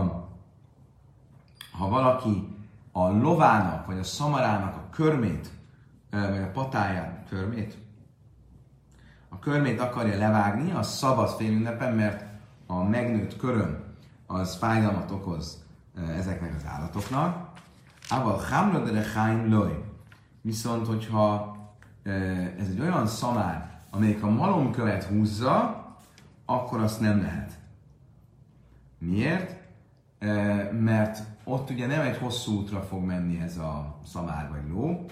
ha 1.72 1.88
valaki 1.88 2.56
a 2.92 3.08
lovának, 3.08 3.86
vagy 3.86 3.98
a 3.98 4.04
szamarának 4.04 4.76
a 4.76 4.88
körmét, 4.90 5.50
vagy 6.10 6.42
a 6.42 6.50
patáját, 6.52 7.26
körmét, 7.28 7.78
a 9.28 9.38
körmét 9.38 9.80
akarja 9.80 10.18
levágni, 10.18 10.70
az 10.72 10.96
szabad 10.96 11.28
félünnepen, 11.28 11.94
mert 11.94 12.24
a 12.66 12.82
megnőtt 12.82 13.36
köröm 13.36 13.84
az 14.26 14.56
fájdalmat 14.56 15.10
okoz 15.10 15.64
ezeknek 16.16 16.54
az 16.56 16.62
állatoknak. 16.66 17.48
Ával 18.08 18.40
hamladere 18.50 19.02
chaim 19.02 19.50
loj. 19.50 19.84
Viszont, 20.40 20.86
hogyha 20.86 21.56
ez 22.58 22.68
egy 22.68 22.80
olyan 22.80 23.06
szamár, 23.06 23.80
amelyik 23.90 24.22
a 24.22 24.30
malomkövet 24.30 25.04
húzza, 25.04 25.84
akkor 26.44 26.80
azt 26.80 27.00
nem 27.00 27.20
lehet. 27.22 27.58
Miért? 28.98 29.58
Mert 30.72 31.18
ott 31.44 31.70
ugye 31.70 31.86
nem 31.86 32.00
egy 32.00 32.16
hosszú 32.16 32.58
útra 32.58 32.80
fog 32.80 33.04
menni 33.04 33.40
ez 33.40 33.56
a 33.56 33.98
szamár 34.06 34.50
vagy 34.50 34.68
ló, 34.68 35.06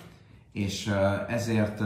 és 0.59 0.92
ezért 1.29 1.81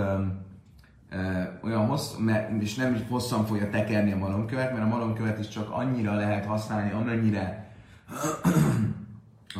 olyan 1.63 1.87
hossz, 1.87 2.15
és 2.61 2.75
nem 2.75 2.95
is 2.95 3.01
hosszan 3.09 3.47
fogja 3.47 3.71
tekerni 3.71 4.13
a 4.13 4.17
malomkövet, 4.17 4.73
mert 4.73 4.85
a 4.85 4.89
malomkövet 4.89 5.39
is 5.39 5.49
csak 5.49 5.71
annyira 5.71 6.15
lehet 6.15 6.45
használni, 6.45 6.93
amennyire 6.93 7.75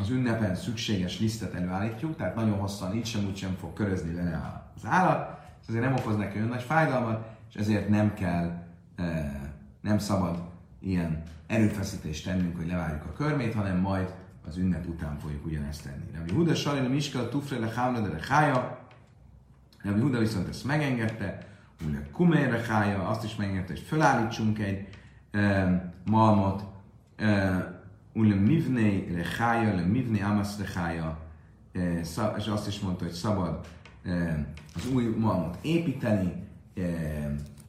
az 0.01 0.09
ünnepen 0.09 0.55
szükséges 0.55 1.19
lisztet 1.19 1.53
előállítjuk, 1.53 2.15
tehát 2.15 2.35
nagyon 2.35 2.59
hosszan 2.59 2.95
így 2.95 3.05
sem 3.05 3.25
úgy 3.25 3.35
sem 3.35 3.55
fog 3.59 3.73
körözni 3.73 4.13
vele 4.13 4.63
az 4.75 4.85
állat, 4.85 5.39
és 5.61 5.67
ezért 5.67 5.83
nem 5.83 5.93
okoz 5.93 6.15
neki 6.15 6.37
olyan 6.37 6.49
nagy 6.49 6.63
fájdalmat, 6.63 7.27
és 7.49 7.55
ezért 7.55 7.89
nem 7.89 8.13
kell, 8.13 8.63
nem 9.81 9.97
szabad 9.97 10.41
ilyen 10.79 11.21
erőfeszítést 11.47 12.25
tennünk, 12.25 12.57
hogy 12.57 12.67
levárjuk 12.67 13.05
a 13.05 13.13
körmét, 13.13 13.53
hanem 13.53 13.77
majd 13.77 14.13
az 14.47 14.57
ünnep 14.57 14.87
után 14.87 15.19
fogjuk 15.19 15.45
ugyanezt 15.45 15.83
tenni. 15.83 16.03
Rabbi 16.15 16.33
Huda 16.33 16.55
Salina 16.55 16.87
Miska 16.87 17.29
Tufrele 17.29 17.73
Hamledere 17.75 18.19
Hája, 18.29 18.82
Rabbi 19.83 20.01
Huda 20.01 20.19
viszont 20.19 20.47
ezt 20.47 20.65
megengedte, 20.65 21.47
ugye 21.87 21.97
Kumérre 22.11 22.61
Hája, 22.67 23.07
azt 23.07 23.23
is 23.23 23.35
megengedte, 23.35 23.71
hogy 23.73 23.81
felállítsunk 23.81 24.59
egy 24.59 24.87
e, 25.31 25.93
malmot, 26.05 26.63
e, 27.15 27.81
Ule 28.13 28.35
Mivnei 28.35 29.13
Rechája, 29.15 29.75
Le 29.75 29.81
Mivnei 29.81 30.21
Amas 30.21 30.57
Rechája, 30.57 31.17
e, 31.73 31.99
és 32.37 32.47
azt 32.47 32.67
is 32.67 32.79
mondta, 32.79 33.03
hogy 33.03 33.13
szabad 33.13 33.67
e, 34.05 34.45
az 34.75 34.87
új 34.93 35.03
malmot 35.17 35.57
építeni, 35.61 36.33
e, 36.75 36.81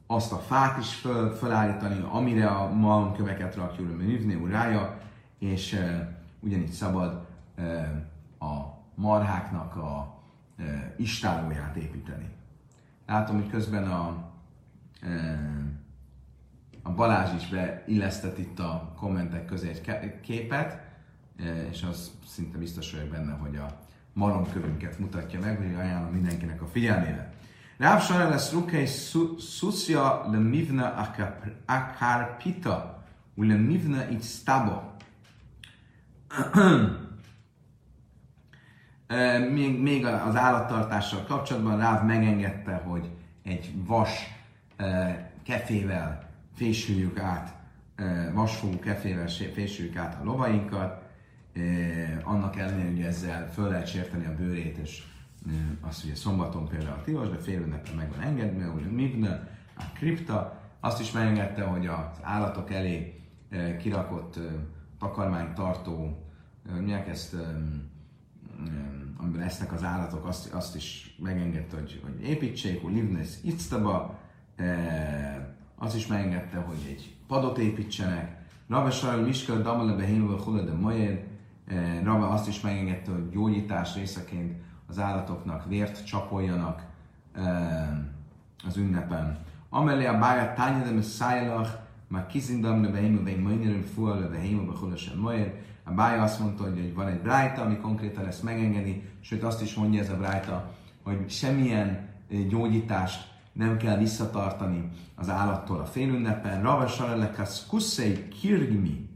azt 0.07 0.33
a 0.33 0.39
fát 0.39 0.79
is 0.79 0.95
föl, 0.95 1.31
felállítani, 1.31 2.05
amire 2.11 2.47
a 2.47 2.75
malmköveket 2.75 3.55
rakjuk, 3.55 3.99
Le 3.99 4.05
Mivnei 4.05 4.51
Rája, 4.51 4.99
és 5.39 5.73
e, 5.73 6.19
ugyanígy 6.41 6.71
szabad 6.71 7.27
a 8.39 8.55
marháknak 8.95 9.77
a 9.77 10.15
istálóját 10.97 11.77
építeni. 11.77 12.29
Látom, 13.07 13.37
hogy 13.37 13.51
közben 13.51 13.91
a, 13.91 14.33
a 16.83 16.91
Balázs 16.91 17.35
is 17.35 17.49
beillesztett 17.49 18.39
itt 18.39 18.59
a 18.59 18.95
kommentek 18.97 19.45
közé 19.45 19.69
egy 19.69 20.21
képet, 20.21 20.83
és 21.71 21.83
az 21.83 22.11
szinte 22.27 22.59
biztos 22.59 22.93
vagyok 22.93 23.09
benne, 23.09 23.33
hogy 23.33 23.57
a 23.57 23.81
malomkövünket 24.13 24.99
mutatja 24.99 25.41
meg, 25.41 25.57
hogy 25.57 25.75
ajánlom 25.75 26.13
mindenkinek 26.13 26.63
a 26.63 26.67
figyelmére. 26.67 27.33
Ráv 27.77 28.03
Sarel 28.03 28.29
lesz 28.29 28.53
Rukei 28.53 28.87
Susia 29.39 30.29
le 30.31 30.39
Mivna 30.39 31.11
Akarpita, 31.67 33.05
le 33.35 33.55
Mivna 33.55 34.09
itt 34.09 34.23
Stabo 34.23 34.81
még, 39.53 39.81
még 39.81 40.07
az 40.07 40.37
állattartással 40.37 41.25
kapcsolatban 41.25 41.79
Ráv 41.79 42.05
megengedte, 42.05 42.75
hogy 42.75 43.11
egy 43.43 43.73
vas 43.87 44.11
kefével 45.43 46.31
fésüljük 46.55 47.19
át, 47.19 47.55
vasfogú 48.33 48.79
kefével 48.79 49.29
fésüljük 49.29 49.97
át 49.97 50.21
a 50.21 50.25
lovainkat, 50.25 51.03
annak 52.23 52.57
ellenére, 52.57 52.91
hogy 52.91 53.01
ezzel 53.01 53.51
föl 53.53 53.69
lehet 53.69 53.87
sérteni 53.87 54.27
a 54.27 54.35
bőrét, 54.35 54.79
és 54.79 55.03
azt 55.81 56.05
ugye 56.05 56.15
szombaton 56.15 56.69
például 56.69 57.03
tilos, 57.05 57.29
de 57.29 57.39
fél 57.39 57.61
ünnepre 57.61 57.95
meg 57.95 58.11
van 58.11 58.21
engedve, 58.21 58.65
hogy 58.65 58.93
Mibne, 58.93 59.49
a 59.77 59.83
kripta, 59.95 60.61
azt 60.81 61.01
is 61.01 61.13
megengedte, 61.13 61.63
hogy 61.63 61.87
az 61.87 62.19
állatok 62.23 62.73
elé 62.73 63.21
kirakott 63.79 64.39
takarmánytartó 64.99 66.25
mondják 66.73 67.09
ezt, 67.09 67.37
amiben 69.17 69.41
lesznek 69.41 69.73
az 69.73 69.85
állatok, 69.85 70.27
azt, 70.27 70.53
azt 70.53 70.77
is 70.77 71.17
megengedte, 71.23 71.77
hogy, 71.77 72.01
hogy 72.05 72.29
építsék, 72.29 72.83
hogy 72.83 72.93
Livnes 72.93 73.29
Itztaba, 73.43 74.19
azt 75.77 75.97
is 75.97 76.07
megengedte, 76.07 76.57
hogy 76.57 76.77
egy 76.89 77.15
padot 77.27 77.59
építsenek, 77.59 78.43
Rava 78.69 78.91
Sarel 78.91 79.21
Miska 79.21 79.55
Damale 79.55 79.93
Behénve 79.93 80.43
Hula 80.45 80.63
de 80.63 80.73
Majed, 80.73 81.25
e, 81.67 82.03
Rava 82.03 82.29
azt 82.29 82.49
is 82.49 82.61
megengedte, 82.61 83.11
hogy 83.11 83.31
gyógyítás 83.31 83.95
részeként 83.95 84.55
az 84.87 84.99
állatoknak 84.99 85.69
vért 85.69 86.07
csapoljanak 86.07 86.87
az 88.67 88.77
ünnepen. 88.77 89.39
Amelé 89.69 90.07
a 90.07 90.19
báját 90.19 90.55
tányedem 90.55 91.03
szájlach, 91.03 91.71
már 92.09 92.27
kizindam 92.27 92.83
le 92.83 92.89
behénve 92.89 93.23
behin 93.23 93.41
majnerül 93.41 93.83
fual 93.83 94.21
le 94.21 94.27
behénve 94.27 94.73
behula 94.73 94.97
sem 94.97 95.19
majed, 95.19 95.53
a 95.85 95.93
Bája 95.93 96.23
azt 96.23 96.41
mondta, 96.41 96.63
hogy 96.63 96.95
van 96.95 97.07
egy 97.07 97.21
brájta, 97.21 97.63
ami 97.63 97.77
konkrétan 97.77 98.27
ezt 98.27 98.43
megengedi, 98.43 99.03
sőt 99.21 99.43
azt 99.43 99.63
is 99.63 99.75
mondja 99.75 100.01
ez 100.01 100.11
a 100.11 100.17
brájta, 100.17 100.75
hogy 101.03 101.31
semmilyen 101.31 101.89
eh, 101.89 102.39
gyógyítást 102.49 103.33
nem 103.53 103.77
kell 103.77 103.97
visszatartani 103.97 104.89
az 105.15 105.29
állattól 105.29 105.81
a 105.81 105.85
félünnepen. 105.85 106.63
Rava 106.63 106.87
Sarelekas 106.87 107.67
Kuszei 107.67 108.29
Kirgmi 108.29 109.09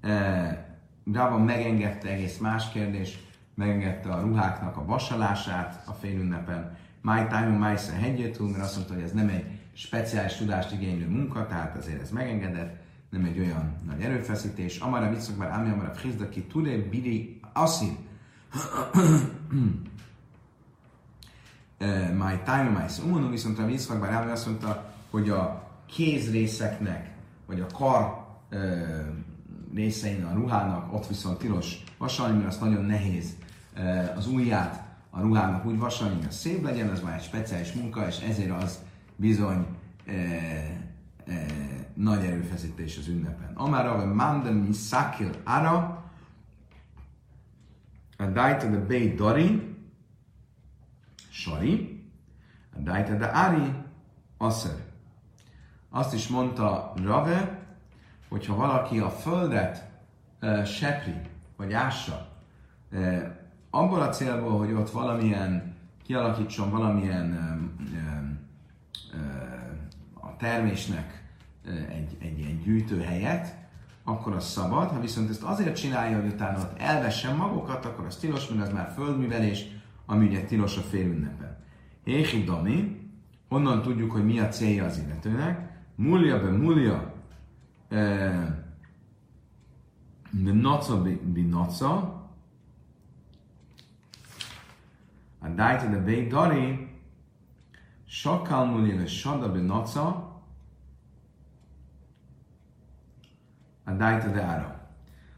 eh, 0.00 0.58
Rava 1.12 1.38
megengedte 1.38 2.08
egész 2.08 2.38
más 2.38 2.70
kérdés, 2.70 3.18
megengedte 3.54 4.08
a 4.08 4.20
ruháknak 4.20 4.76
a 4.76 4.84
vasalását 4.84 5.82
a 5.86 5.92
félünnepen. 5.92 6.76
My 7.00 7.26
time 7.28 7.58
Májsza 7.58 7.92
hegyetünk, 7.92 8.50
mert 8.50 8.62
azt 8.64 8.76
mondta, 8.76 8.94
hogy 8.94 9.02
ez 9.02 9.12
nem 9.12 9.28
egy 9.28 9.44
speciális 9.72 10.34
tudást 10.34 10.72
igénylő 10.72 11.08
munka, 11.08 11.46
tehát 11.46 11.76
azért 11.76 12.02
ez 12.02 12.10
megengedett 12.10 12.84
nem 13.10 13.24
egy 13.24 13.38
olyan 13.38 13.76
nagy 13.86 14.00
erőfeszítés. 14.00 14.78
Amara 14.78 15.10
viccak 15.10 15.36
már 15.36 15.50
ami 15.50 15.70
amara 15.70 15.92
ki 16.30 16.42
tudé 16.42 16.76
biri 16.76 17.40
asszín. 17.52 17.96
Eh, 21.78 22.10
my 22.24 22.38
time, 22.44 22.70
my 22.70 23.08
umonó, 23.08 23.28
viszont 23.28 23.58
a 23.58 23.66
viccak 23.66 24.00
már 24.00 24.22
ami 24.22 24.30
azt 24.30 24.46
mondta, 24.46 24.94
hogy 25.10 25.30
a 25.30 25.70
kézrészeknek, 25.86 27.14
vagy 27.46 27.60
a 27.60 27.66
kar 27.66 28.24
uh, 28.52 28.60
részein 29.74 30.24
a 30.24 30.34
ruhának 30.34 30.92
ott 30.92 31.06
viszont 31.06 31.38
tilos 31.38 31.84
vasalni, 31.98 32.36
mert 32.36 32.48
az 32.48 32.58
nagyon 32.58 32.84
nehéz 32.84 33.36
uh, 33.76 34.16
az 34.16 34.26
ujját 34.26 34.86
a 35.10 35.20
ruhának 35.20 35.66
úgy 35.66 35.78
vasalni, 35.78 36.20
hogy 36.20 36.30
szép 36.30 36.64
legyen, 36.64 36.90
ez 36.90 37.00
már 37.00 37.16
egy 37.16 37.22
speciális 37.22 37.72
munka, 37.72 38.06
és 38.06 38.18
ezért 38.18 38.62
az 38.62 38.78
bizony 39.16 39.66
uh, 41.26 41.34
nagy 41.94 42.24
erőfeszítés 42.24 42.98
az 42.98 43.08
ünnepen. 43.08 43.50
Amár 43.54 43.86
ave 43.86 44.04
mandem 44.04 44.72
szakil 44.72 45.30
ara, 45.44 46.04
a 48.16 48.24
dajta 48.24 48.70
de 48.70 48.78
bej 48.78 49.14
dari, 49.14 49.76
sari, 51.30 52.04
a 52.76 52.78
dajta 52.78 53.14
de 53.14 53.24
ari, 53.24 53.72
aszer. 54.38 54.84
Azt 55.90 56.14
is 56.14 56.28
mondta 56.28 56.92
Rave, 57.04 57.66
hogyha 58.28 58.54
valaki 58.54 58.98
a 58.98 59.10
földet 59.10 59.90
e, 60.40 60.64
sepri, 60.64 61.20
vagy 61.56 61.72
ássa, 61.72 62.28
e, 62.90 63.30
abból 63.70 64.00
a 64.00 64.08
célból, 64.08 64.58
hogy 64.58 64.72
ott 64.72 64.90
valamilyen, 64.90 65.74
kialakítson 66.02 66.70
valamilyen 66.70 67.32
e, 67.32 67.58
e, 69.16 69.55
termésnek 70.38 71.24
egy, 71.88 72.16
egy 72.20 72.38
ilyen 72.38 72.60
gyűjtőhelyet, 72.60 73.56
akkor 74.04 74.32
az 74.34 74.44
szabad, 74.44 74.90
ha 74.90 75.00
viszont 75.00 75.30
ezt 75.30 75.42
azért 75.42 75.76
csinálja, 75.76 76.20
hogy 76.20 76.32
utána 76.32 76.58
ott 76.58 76.78
elvessen 76.78 77.36
magokat, 77.36 77.84
akkor 77.84 78.04
az 78.04 78.16
tilos, 78.16 78.48
mert 78.48 78.66
ez 78.66 78.72
már 78.72 78.92
földművelés, 78.94 79.64
ami 80.06 80.26
ugye 80.26 80.44
tilos 80.44 80.76
a 80.76 80.80
félünnepen. 80.80 81.56
Héhi 82.04 82.44
Dami, 82.44 83.00
honnan 83.48 83.82
tudjuk, 83.82 84.12
hogy 84.12 84.24
mi 84.24 84.38
a 84.38 84.48
célja 84.48 84.84
az 84.84 84.98
illetőnek, 84.98 85.70
múlja 85.94 86.40
be 86.40 86.50
múlja, 86.50 87.14
be 90.30 90.52
naca 90.52 91.02
be 91.02 91.42
naca, 91.48 92.14
a 95.38 95.48
dajta 95.48 95.86
de 95.86 95.98
bej 95.98 96.26
dari, 96.26 96.88
sokkal 98.04 98.66
múlja 98.66 98.96
le 98.96 99.06
sada 99.06 99.52
be 99.52 99.60
naca, 99.60 100.25
a 103.86 103.90
Daita 103.90 104.28
de 104.28 104.42
Ára. 104.42 104.74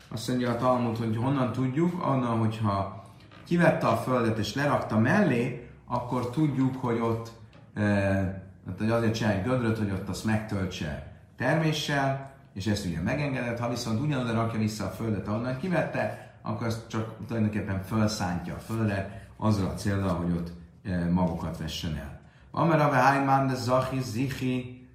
Azt 0.09 0.29
mondja 0.29 0.51
a 0.51 0.57
Talmud, 0.57 0.97
hogy 0.97 1.17
honnan 1.17 1.53
tudjuk, 1.53 2.07
onnan, 2.07 2.39
hogyha 2.39 3.05
kivette 3.45 3.87
a 3.87 3.97
földet 3.97 4.39
és 4.39 4.55
lerakta 4.55 4.99
mellé, 4.99 5.71
akkor 5.87 6.31
tudjuk, 6.31 6.77
hogy 6.77 6.99
ott 7.01 7.33
e, 7.75 8.47
hogy 8.79 8.91
azért 8.91 9.15
csinálj 9.15 9.43
gödröt, 9.43 9.79
hogy 9.79 9.91
ott 9.91 10.09
azt 10.09 10.25
megtöltse 10.25 11.13
terméssel, 11.37 12.31
és 12.55 12.67
ezt 12.67 12.87
ugye 12.87 13.01
megengedett, 13.01 13.59
ha 13.59 13.69
viszont 13.69 14.01
ugyanoda 14.01 14.33
rakja 14.33 14.59
vissza 14.59 14.85
a 14.85 14.91
földet, 14.91 15.29
ahonnan 15.29 15.57
kivette, 15.57 16.33
akkor 16.43 16.67
azt 16.67 16.89
csak 16.89 17.17
tulajdonképpen 17.27 17.83
felszántja 17.83 18.55
a 18.55 18.59
földet, 18.59 19.27
azzal 19.37 19.67
a 19.67 19.75
célra, 19.75 20.09
hogy 20.09 20.33
ott 20.33 20.53
e, 20.85 21.11
magokat 21.11 21.59
vessen 21.59 21.97
el. 21.97 22.21
Amara 22.51 22.91
ve 22.91 23.45
de 23.47 23.55
zachi 23.55 24.01
zichi 24.01 24.89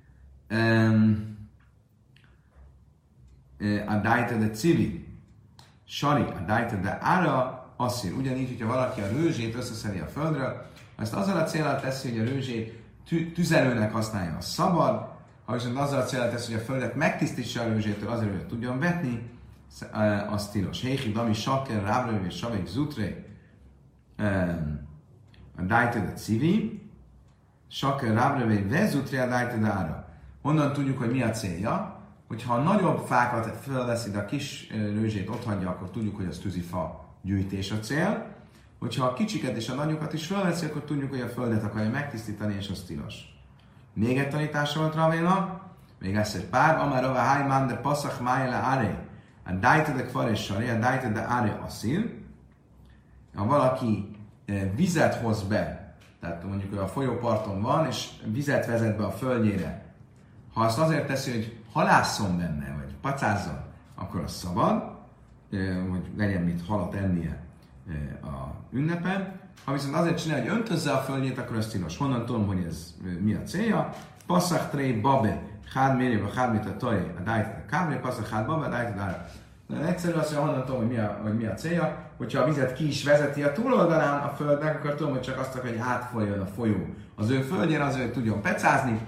a 3.88 3.96
dajta 3.96 4.36
de 4.36 4.50
civi, 4.50 5.08
sari, 5.86 6.22
a 6.22 6.44
dajta 6.48 6.76
de 6.76 6.98
ára, 7.02 7.64
asszír. 7.78 8.14
Ugyanígy, 8.14 8.48
hogyha 8.48 8.74
valaki 8.74 9.02
a 9.02 9.08
rőzsét 9.08 9.56
összeszedi 9.56 10.00
a 10.00 10.06
földről, 10.06 10.66
ezt 10.98 11.14
azzal 11.14 11.38
a 11.38 11.44
célral 11.44 11.80
teszi, 11.80 12.10
hogy 12.10 12.28
a 12.28 12.32
rőzsét 12.32 12.82
tüzelőnek 13.34 13.92
használja, 13.92 14.36
a 14.38 14.42
szabad, 14.42 15.12
ha 15.46 15.54
viszont 15.54 15.78
azzal 15.78 16.00
a 16.00 16.04
célral 16.04 16.30
teszi, 16.30 16.52
hogy 16.52 16.62
a 16.62 16.66
földet 16.66 16.96
megtisztítsa 16.96 17.62
a 17.62 17.66
rőzsétől 17.66 18.10
azért, 18.10 18.32
hogy 18.32 18.46
tudjon 18.46 18.80
vetni, 18.80 19.32
az 20.30 20.50
tilos. 20.50 20.82
Héhi, 20.82 21.12
dami, 21.12 21.34
saker, 21.34 21.84
rábrő, 21.84 22.26
és 22.26 22.46
zutré, 22.66 23.26
a 25.58 25.62
dajta 25.62 26.00
de 26.00 26.14
civi, 26.14 26.82
saker, 27.68 28.14
rábrő, 28.14 28.68
ve 28.68 28.88
zutré, 28.88 29.18
a 29.18 29.28
dajta 29.28 29.58
de 29.58 29.68
ára. 29.68 30.08
Honnan 30.42 30.74
tudjuk, 30.74 30.98
hogy 30.98 31.12
mi 31.12 31.22
a 31.22 31.30
célja? 31.30 32.02
Hogyha 32.28 32.54
a 32.54 32.62
nagyobb 32.62 33.06
fákat 33.06 33.58
felveszi, 33.58 34.12
de 34.12 34.18
a 34.18 34.26
kis 34.26 34.68
rőzsét 34.72 35.30
ott 35.30 35.44
hagyja, 35.44 35.70
akkor 35.70 35.90
tudjuk, 35.90 36.16
hogy 36.16 36.26
az 36.26 36.38
tűzifa 36.38 37.06
gyűjtés 37.22 37.72
a 37.72 37.80
cél. 37.80 38.32
Hogyha 38.80 39.06
a 39.06 39.14
kicsiket 39.14 39.56
és 39.56 39.70
a 39.70 39.74
nagyokat 39.74 40.14
is 40.14 40.28
felveszi, 40.28 40.66
akkor 40.66 40.82
tudjuk, 40.82 41.10
hogy 41.10 41.22
a 41.22 41.28
földet 41.28 41.64
akarja 41.64 41.90
megtisztítani, 41.90 42.56
és 42.56 42.70
az 42.70 42.84
tilos. 42.88 43.16
Még 43.94 44.18
egy 44.18 44.30
tanítás 44.30 44.76
volt 44.76 44.96
Ravéna, 44.96 45.62
még 46.00 46.16
ezt 46.16 46.36
egy 46.36 46.46
pár, 46.46 46.80
amár 46.80 47.04
a 47.04 47.14
hájmán 47.14 47.68
de 47.68 47.76
passzach 47.76 48.22
májele 48.22 48.56
áre, 48.56 49.08
a 49.46 49.52
dájte 49.52 49.94
de 49.94 50.04
kvar 50.04 50.36
sari, 50.36 50.70
a 50.70 50.80
dájte 50.80 51.10
de 51.10 51.22
áre 51.22 51.60
asszír. 51.66 52.14
Ha 53.36 53.46
valaki 53.46 54.16
vizet 54.76 55.16
hoz 55.16 55.44
be, 55.44 55.96
tehát 56.22 56.44
mondjuk 56.44 56.82
a 56.82 56.88
folyóparton 56.88 57.62
van, 57.62 57.86
és 57.86 58.10
vizet 58.26 58.66
vezet 58.66 58.98
be 58.98 59.06
a 59.06 59.12
földjére, 59.12 59.86
ha 60.54 60.62
azt 60.62 60.80
azért 60.80 61.08
teszi, 61.08 61.32
hogy 61.32 61.63
halásszon 61.74 62.38
benne, 62.38 62.76
vagy 62.78 62.96
pacázzon, 63.02 63.60
akkor 63.96 64.22
az 64.22 64.32
szabad, 64.32 64.84
hogy 65.90 66.12
legyen 66.18 66.42
mit 66.42 66.66
halat 66.68 66.94
ennie 66.94 67.44
a 68.24 68.54
ünnepen. 68.72 69.40
Ha 69.66 69.74
viszont 69.74 69.96
azért 69.96 70.22
csinálja, 70.22 70.44
hogy 70.44 70.60
öntözze 70.60 70.92
a 70.92 70.98
földjét, 70.98 71.38
akkor 71.38 71.58
az 71.58 71.68
tilos. 71.68 71.98
Honnan 71.98 72.26
tudom, 72.26 72.48
hogy 72.48 72.64
ez 72.68 72.94
mi 73.22 73.34
a 73.34 73.44
célja? 73.44 73.90
Passzak 74.26 74.70
tré 74.70 74.92
babe, 74.92 75.42
hád 75.74 75.98
mérjébe, 75.98 76.30
hád 76.36 76.54
mit 76.54 76.66
a 76.66 76.78
taj, 76.78 77.14
a 77.18 77.22
dájt 77.22 77.46
a 77.46 77.70
kábré, 77.70 77.96
passzak 77.96 78.28
hád 78.28 78.46
babe, 78.46 78.68
dájt 78.68 79.00
a 79.00 79.26
Egyszerű 79.86 80.14
az, 80.14 80.28
hogy 80.28 80.38
honnan 80.38 80.66
tudom, 80.66 80.80
hogy 80.80 80.90
mi, 80.90 80.98
a, 80.98 81.20
hogy 81.22 81.38
mi 81.38 81.46
a 81.46 81.54
célja. 81.54 82.12
Hogyha 82.18 82.42
a 82.42 82.46
vizet 82.46 82.74
ki 82.74 82.88
is 82.88 83.04
vezeti 83.04 83.44
a 83.44 83.52
túloldalán 83.52 84.24
a 84.24 84.28
földnek, 84.28 84.76
akkor 84.76 84.96
tudom, 84.96 85.12
hogy 85.12 85.22
csak 85.22 85.40
azt 85.40 85.56
akarja, 85.56 85.72
hogy 85.72 85.92
átfolyjon 85.92 86.40
a 86.40 86.46
folyó 86.46 86.86
az 87.16 87.30
ő 87.30 87.42
földjén, 87.42 87.82
az 87.82 87.98
ő 87.98 88.12
tudjon 88.12 88.42
pecázni. 88.42 89.00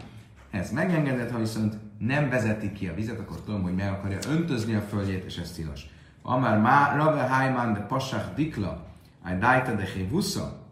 Ez 0.51 0.71
megengedett, 0.71 1.31
ha 1.31 1.39
viszont 1.39 1.75
nem 1.97 2.29
vezeti 2.29 2.71
ki 2.71 2.87
a 2.87 2.93
vizet, 2.93 3.19
akkor 3.19 3.41
tudom, 3.41 3.61
hogy 3.61 3.75
meg 3.75 3.91
akarja 3.91 4.17
öntözni 4.29 4.75
a 4.75 4.81
földjét, 4.81 5.23
és 5.23 5.37
ez 5.37 5.51
tilos. 5.51 5.81
Amár 6.21 6.59
má, 6.59 6.95
rave 6.95 7.21
hájmán 7.21 7.73
de 7.73 7.79
passach 7.79 8.33
dikla, 8.35 8.85
a 9.23 9.31
dajta 9.39 9.75
de 9.75 9.85
hévusza, 9.85 10.63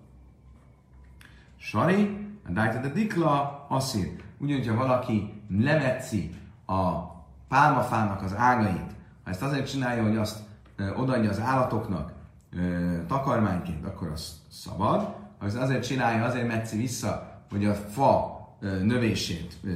Sari, 1.58 2.28
a 2.48 2.52
dajta 2.52 2.80
de 2.80 2.90
dikla, 2.90 3.66
asszír. 3.70 4.12
Ugyanúgy, 4.38 4.68
ha 4.68 4.76
valaki 4.76 5.42
levetszi 5.50 6.30
a 6.66 7.12
pálmafának 7.48 8.22
az 8.22 8.36
ágait, 8.36 8.92
ha 9.24 9.30
ezt 9.30 9.42
azért 9.42 9.70
csinálja, 9.70 10.04
hogy 10.04 10.18
azt 10.18 10.40
ö, 10.76 10.94
odaadja 10.94 11.30
az 11.30 11.40
állatoknak 11.40 12.14
ö, 12.56 12.96
takarmányként, 13.08 13.86
akkor 13.86 14.08
az 14.08 14.42
szabad. 14.50 15.16
Ha 15.38 15.46
ezt 15.46 15.58
azért 15.58 15.84
csinálja, 15.84 16.24
azért 16.24 16.48
metszi 16.48 16.78
vissza, 16.78 17.42
hogy 17.52 17.66
a 17.66 17.74
fa 17.74 18.40
ö, 18.60 18.84
növését 18.84 19.58
ö, 19.64 19.72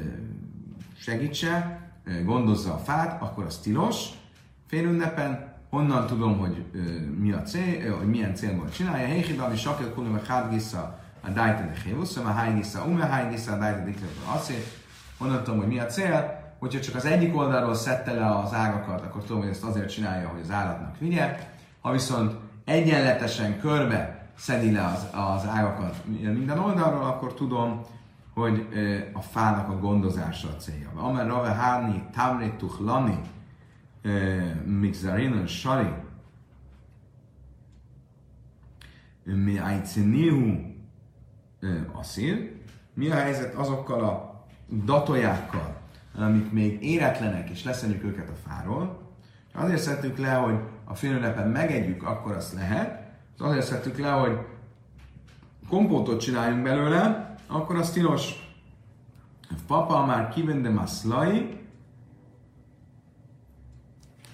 segítse, 0.99 1.79
gondozza 2.25 2.73
a 2.73 2.77
fát, 2.77 3.21
akkor 3.21 3.45
az 3.45 3.57
tilos. 3.57 4.07
Félünnepen 4.67 5.53
honnan 5.69 6.07
tudom, 6.07 6.37
hogy 6.37 6.65
mi 7.19 7.31
a 7.31 7.41
cél, 7.41 7.97
hogy 7.97 8.07
milyen 8.07 8.35
célból 8.35 8.69
csinálja. 8.69 9.05
Héhid, 9.05 9.39
ami 9.39 9.55
sakja 9.55 9.93
kulim 9.93 10.13
a 10.13 10.31
hádgisza 10.31 10.99
a 11.21 11.29
dájta 11.29 11.61
de 11.61 11.73
hévuszom, 11.85 12.25
a 12.25 12.29
hájgisza, 12.29 12.83
ume 12.83 13.05
hájgisza, 13.05 13.51
a 13.51 13.57
dikletra 13.57 14.31
aszét. 14.35 14.67
Honnan 15.17 15.43
tudom, 15.43 15.59
hogy 15.59 15.67
mi 15.67 15.79
a 15.79 15.85
cél. 15.85 16.45
Hogyha 16.59 16.79
csak 16.79 16.95
az 16.95 17.05
egyik 17.05 17.35
oldalról 17.35 17.75
szedte 17.75 18.13
le 18.13 18.35
az 18.35 18.53
ágakat, 18.53 19.01
akkor 19.01 19.23
tudom, 19.23 19.41
hogy 19.41 19.51
ezt 19.51 19.63
azért 19.63 19.89
csinálja, 19.89 20.27
hogy 20.27 20.41
az 20.43 20.51
állatnak 20.51 20.99
vigye. 20.99 21.49
Ha 21.81 21.91
viszont 21.91 22.35
egyenletesen 22.65 23.59
körbe 23.59 24.27
szedi 24.37 24.71
le 24.71 24.85
az, 24.85 25.07
az 25.11 25.47
ágakat 25.47 25.95
minden 26.05 26.59
oldalról, 26.59 27.03
akkor 27.03 27.33
tudom, 27.33 27.81
hogy 28.37 28.67
a 29.13 29.21
fának 29.21 29.69
a 29.69 29.79
gondozása 29.79 30.47
a 30.47 30.55
célja. 30.55 30.89
Amer 30.95 31.27
rave 31.27 31.53
háni 31.53 32.03
tamri 32.11 32.51
tuchlani 32.57 33.21
mixarinon 34.65 35.47
sari 35.47 35.93
mi 39.23 39.57
ajcinihu 39.57 40.75
asszír. 41.91 42.51
Mi 42.93 43.09
a 43.09 43.15
helyzet 43.15 43.53
azokkal 43.53 44.03
a 44.03 44.45
datojákkal, 44.85 45.77
amik 46.15 46.51
még 46.51 46.83
éretlenek, 46.83 47.49
és 47.49 47.63
leszedjük 47.63 48.03
őket 48.03 48.29
a 48.29 48.49
fáról. 48.49 49.01
Azért 49.53 49.81
szedtük 49.81 50.17
le, 50.17 50.33
hogy 50.33 50.59
a 50.85 50.95
félőlepen 50.95 51.49
megegyük, 51.49 52.03
akkor 52.03 52.35
azt 52.35 52.53
lehet. 52.53 53.11
Azért 53.37 53.65
szedtük 53.65 53.97
le, 53.97 54.09
hogy 54.09 54.37
kompótot 55.69 56.19
csináljunk 56.19 56.63
belőle, 56.63 57.27
akkor 57.47 57.75
az 57.75 57.91
tilos. 57.91 58.45
Papa 59.67 60.05
már 60.05 60.29
kivende 60.29 60.69
maslai, 60.69 61.65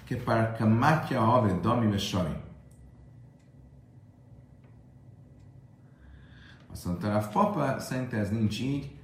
que 0.04 0.16
para 0.16 0.52
kamatya 0.58 1.34
ave 1.34 1.58
dami 1.60 1.86
vesari. 1.86 2.36
Azt 6.72 6.84
mondta, 6.84 7.14
a 7.14 7.28
papa 7.32 7.78
szerinte 7.78 8.16
ez 8.16 8.30
nincs 8.30 8.60
így, 8.60 8.96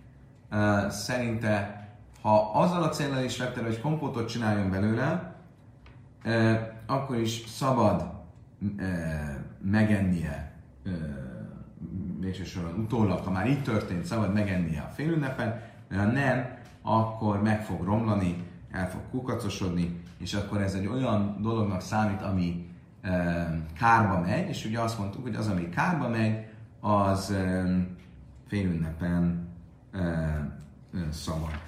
szerinte 0.88 1.88
ha 2.22 2.50
azzal 2.52 2.82
a 2.82 2.88
célral 2.88 3.24
is 3.24 3.38
vette, 3.38 3.62
hogy 3.62 3.80
kompótot 3.80 4.28
csináljon 4.28 4.70
belőle, 4.70 5.36
akkor 6.86 7.16
is 7.16 7.44
szabad 7.46 8.12
megennie 9.60 10.52
végső 12.20 12.44
soron 12.44 12.78
utólag, 12.78 13.24
ha 13.24 13.30
már 13.30 13.48
így 13.48 13.62
történt, 13.62 14.04
szabad 14.04 14.32
megennie 14.32 14.80
a 14.80 14.92
félünnepen, 14.94 15.62
de 15.88 15.96
ha 15.96 16.04
nem, 16.04 16.58
akkor 16.82 17.42
meg 17.42 17.64
fog 17.64 17.84
romlani, 17.84 18.44
el 18.70 18.90
fog 18.90 19.00
kukacosodni, 19.10 20.00
és 20.18 20.34
akkor 20.34 20.60
ez 20.60 20.74
egy 20.74 20.86
olyan 20.86 21.36
dolognak 21.40 21.80
számít, 21.80 22.22
ami 22.22 22.68
e, 23.00 23.10
kárba 23.78 24.20
megy, 24.20 24.48
és 24.48 24.64
ugye 24.64 24.80
azt 24.80 24.98
mondtuk, 24.98 25.22
hogy 25.22 25.34
az, 25.34 25.48
ami 25.48 25.68
kárba 25.68 26.08
megy, 26.08 26.44
az 26.80 27.30
e, 27.30 27.64
félünnepen 28.46 29.48
e, 29.92 29.98
e, 29.98 30.50
szabad 31.10 31.58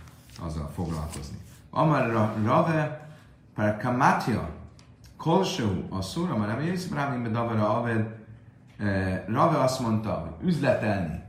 azzal 0.41 0.71
foglalkozni. 0.75 1.37
Amar 1.71 2.35
Rave, 2.45 3.09
per 3.55 3.77
kamatja, 3.77 4.49
kolseu 5.17 5.87
a 5.91 6.03
szúra, 6.03 6.37
mert 6.37 6.57
nem 6.57 6.67
jössz, 6.67 6.89
Rámi 6.89 7.23
Bedavara 7.23 7.79
Aved, 7.79 8.22
Rave 9.27 9.59
azt 9.59 9.81
mondta, 9.81 10.11
hogy 10.11 10.49
üzletelni, 10.49 11.23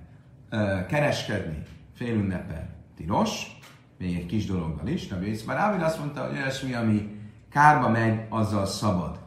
kereskedni 0.88 1.62
félünnepen 1.94 2.70
tilos, 2.96 3.58
még 3.98 4.16
egy 4.16 4.26
kis 4.26 4.46
dologgal 4.46 4.88
is, 4.88 5.10
Rabbi 5.10 5.28
Yitzhak 5.28 5.82
azt 5.82 6.00
mondta, 6.00 6.28
hogy 6.28 6.38
olyasmi, 6.38 6.74
ami 6.74 7.22
kárba 7.50 7.90
megy, 7.90 8.26
azzal 8.30 8.66
szabad. 8.66 9.20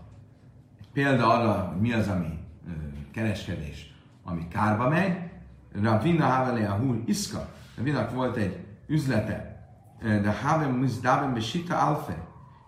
Példa 0.92 1.32
arra, 1.32 1.52
hogy 1.52 1.80
mi 1.80 1.92
az, 1.92 2.08
ami 2.08 2.38
kereskedés, 3.12 3.94
ami 4.24 4.48
kárba 4.48 4.88
megy, 4.88 5.18
Ravina 5.82 6.24
Havele 6.24 6.68
a 6.68 6.74
Hul 6.74 7.02
Iska, 7.06 7.48
Ravinak 7.76 8.14
volt 8.14 8.36
egy 8.36 8.66
üzlete, 8.86 9.68
de 10.00 10.38
Havem 10.42 10.72
Mizdabem 10.72 11.34
Besita 11.34 11.78
Alfe, 11.78 12.24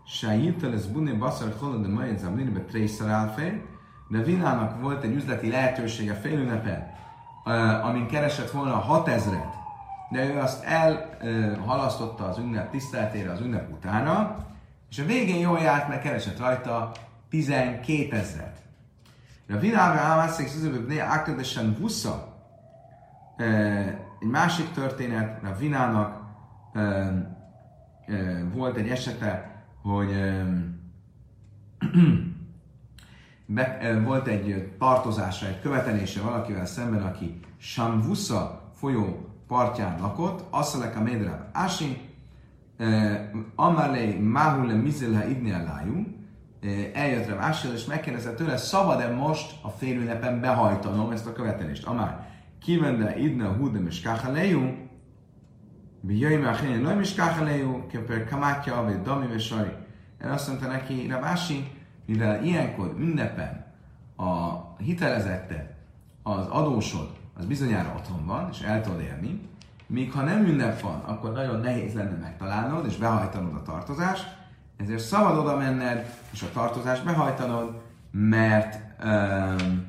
Sajita 0.07 0.69
lesz 0.69 0.85
Bune 0.85 1.13
Basar 1.13 1.57
Cholod 1.57 1.83
de 1.83 1.89
Majed 1.89 2.19
Zamlin 2.19 2.53
be 2.53 2.61
Trészer 2.61 3.11
Alfe, 3.11 3.63
de 4.09 4.23
Vinának 4.23 4.81
volt 4.81 5.03
egy 5.03 5.15
üzleti 5.15 5.51
lehetősége 5.51 6.15
fél 6.15 6.39
ünnepen, 6.39 6.91
amin 7.83 8.07
keresett 8.07 8.51
volna 8.51 8.85
6000-et, 8.89 9.55
de 10.11 10.25
ő 10.25 10.39
azt 10.39 10.65
elhalasztotta 10.65 12.25
az 12.25 12.39
ünnep 12.39 12.71
tiszteletére 12.71 13.31
az 13.33 13.41
ünnep 13.41 13.73
utána, 13.73 14.37
és 14.91 14.99
a 14.99 15.05
végén 15.05 15.41
jól 15.41 15.59
járt, 15.59 15.89
mert 15.89 16.03
keresett 16.03 16.39
rajta 16.39 16.93
12 17.29 18.17
ezret. 18.17 18.59
De 19.47 19.55
a 19.55 19.59
világra 19.59 20.01
ámászik 20.01 20.49
szüzőböknél 20.49 21.03
ákadesen 21.03 21.77
vusza. 21.79 22.37
Egy 24.21 24.29
másik 24.29 24.73
történet, 24.73 25.45
a 25.45 25.57
Vinának 25.59 26.21
volt 28.53 28.77
egy 28.77 28.89
esete, 28.89 29.63
hogy 29.83 30.11
be, 33.51 34.01
volt 34.05 34.27
egy 34.27 34.73
tartozása, 34.79 35.47
egy 35.47 35.61
követelése 35.61 36.21
valakivel 36.21 36.67
szemben, 36.67 37.03
aki 37.03 37.41
Samvusza 37.59 38.73
folyó 38.75 39.27
partján 39.47 40.01
lakott, 40.01 40.45
asszalek 40.51 40.97
a 40.97 41.03
médre 41.03 41.49
ási, 41.53 42.01
amalé 43.55 44.19
máhule 44.19 44.75
mizilha 44.75 45.25
idni 45.25 45.51
lájú, 45.51 46.07
eljött 46.93 47.29
rá 47.29 47.37
Ásil, 47.39 47.73
és 47.73 47.85
megkérdezte 47.85 48.35
tőle, 48.35 48.57
szabad-e 48.57 49.15
most 49.15 49.55
a 49.63 49.69
félünnepen 49.69 50.41
behajtanom 50.41 51.11
ezt 51.11 51.27
a 51.27 51.33
követelést? 51.33 51.87
Amár, 51.87 52.29
kivende 52.61 53.19
idne 53.19 53.47
a 53.47 53.53
húdem 53.53 53.87
és 53.87 54.01
káhaléjú, 54.01 54.87
Jöjjön 56.07 56.45
a 56.45 56.57
hényen, 56.57 56.81
nem 56.81 57.01
is 57.01 57.15
káhaléjú, 57.15 57.87
képer 57.87 58.29
kamátja, 58.29 58.83
vagy 58.83 59.03
dami, 59.03 59.27
vagy 59.27 59.41
sari. 59.41 59.71
Én 60.25 60.31
azt 60.31 60.49
mondta 60.49 60.67
neki, 60.67 61.07
Rabási, 61.09 61.71
mivel 62.09 62.45
ilyenkor 62.45 62.95
ünnepen 62.99 63.65
a 64.17 64.59
hitelezette 64.79 65.77
az 66.23 66.47
adósod 66.47 67.17
az 67.37 67.47
bizonyára 67.47 67.95
otthon 67.97 68.27
van, 68.27 68.49
és 68.53 68.61
el 68.61 68.83
tudod 68.83 69.01
élni, 69.01 69.49
míg 69.87 70.13
ha 70.13 70.23
nem 70.23 70.45
ünnep 70.45 70.81
van, 70.81 71.01
akkor 71.01 71.33
nagyon 71.33 71.61
nehéz 71.61 71.95
lenne 71.95 72.17
megtalálnod 72.17 72.87
és 72.87 72.97
behajtanod 72.97 73.55
a 73.55 73.63
tartozást, 73.63 74.37
ezért 74.77 75.01
szabad 75.01 75.39
oda 75.39 75.57
menned 75.57 76.15
és 76.31 76.43
a 76.43 76.53
tartozást 76.53 77.05
behajtanod, 77.05 77.81
mert 78.11 78.79
um, 79.05 79.85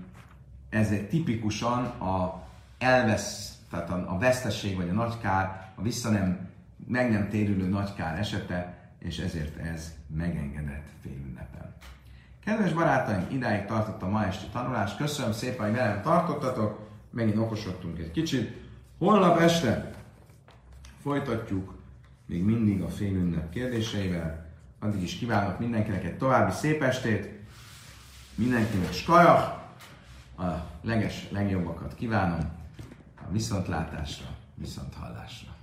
ez 0.70 0.92
egy 0.92 1.10
tipikusan 1.10 1.84
a 1.86 2.44
elvesz, 2.78 3.58
tehát 3.70 3.90
a, 3.90 4.14
a 4.14 4.18
vesztesség 4.18 4.76
vagy 4.76 4.90
a 4.90 4.94
nagy 4.94 5.18
kár, 5.22 5.72
a 5.76 5.82
vissza 5.82 6.10
nem, 6.10 6.50
meg 6.88 7.12
nem 7.12 7.30
térülő 7.30 7.68
nagy 7.68 7.94
kár 7.94 8.20
esete, 8.20 8.78
és 9.00 9.18
ezért 9.18 9.58
ez 9.58 9.94
megengedett 10.16 10.88
félünnepen. 11.02 11.59
Kedves 12.50 12.74
barátaim, 12.74 13.28
idáig 13.32 13.66
tartott 13.66 14.02
a 14.02 14.10
ma 14.10 14.26
esti 14.26 14.46
tanulás. 14.52 14.96
Köszönöm 14.96 15.32
szépen, 15.32 15.66
hogy 15.66 15.76
velem 15.76 16.02
tartottatok 16.02 16.80
megint 17.10 17.38
okosodtunk 17.38 18.00
egy 18.00 18.12
kicsit. 18.12 18.58
Holnap 18.98 19.40
este 19.40 19.92
folytatjuk 21.02 21.76
még 22.26 22.44
mindig 22.44 22.82
a 22.82 22.88
félünnep 22.88 23.50
kérdéseivel. 23.50 24.46
Addig 24.80 25.02
is 25.02 25.18
kívánok 25.18 25.60
mindenkinek 25.60 26.04
egy 26.04 26.18
további 26.18 26.52
szép 26.52 26.82
estét, 26.82 27.30
mindenkinek 28.36 28.94
skajak, 28.94 29.64
a 30.38 30.44
leges, 30.82 31.28
legjobbakat 31.32 31.96
kívánom 31.96 32.52
a 33.16 33.32
viszontlátásra, 33.32 34.28
viszonthallásra. 34.56 35.58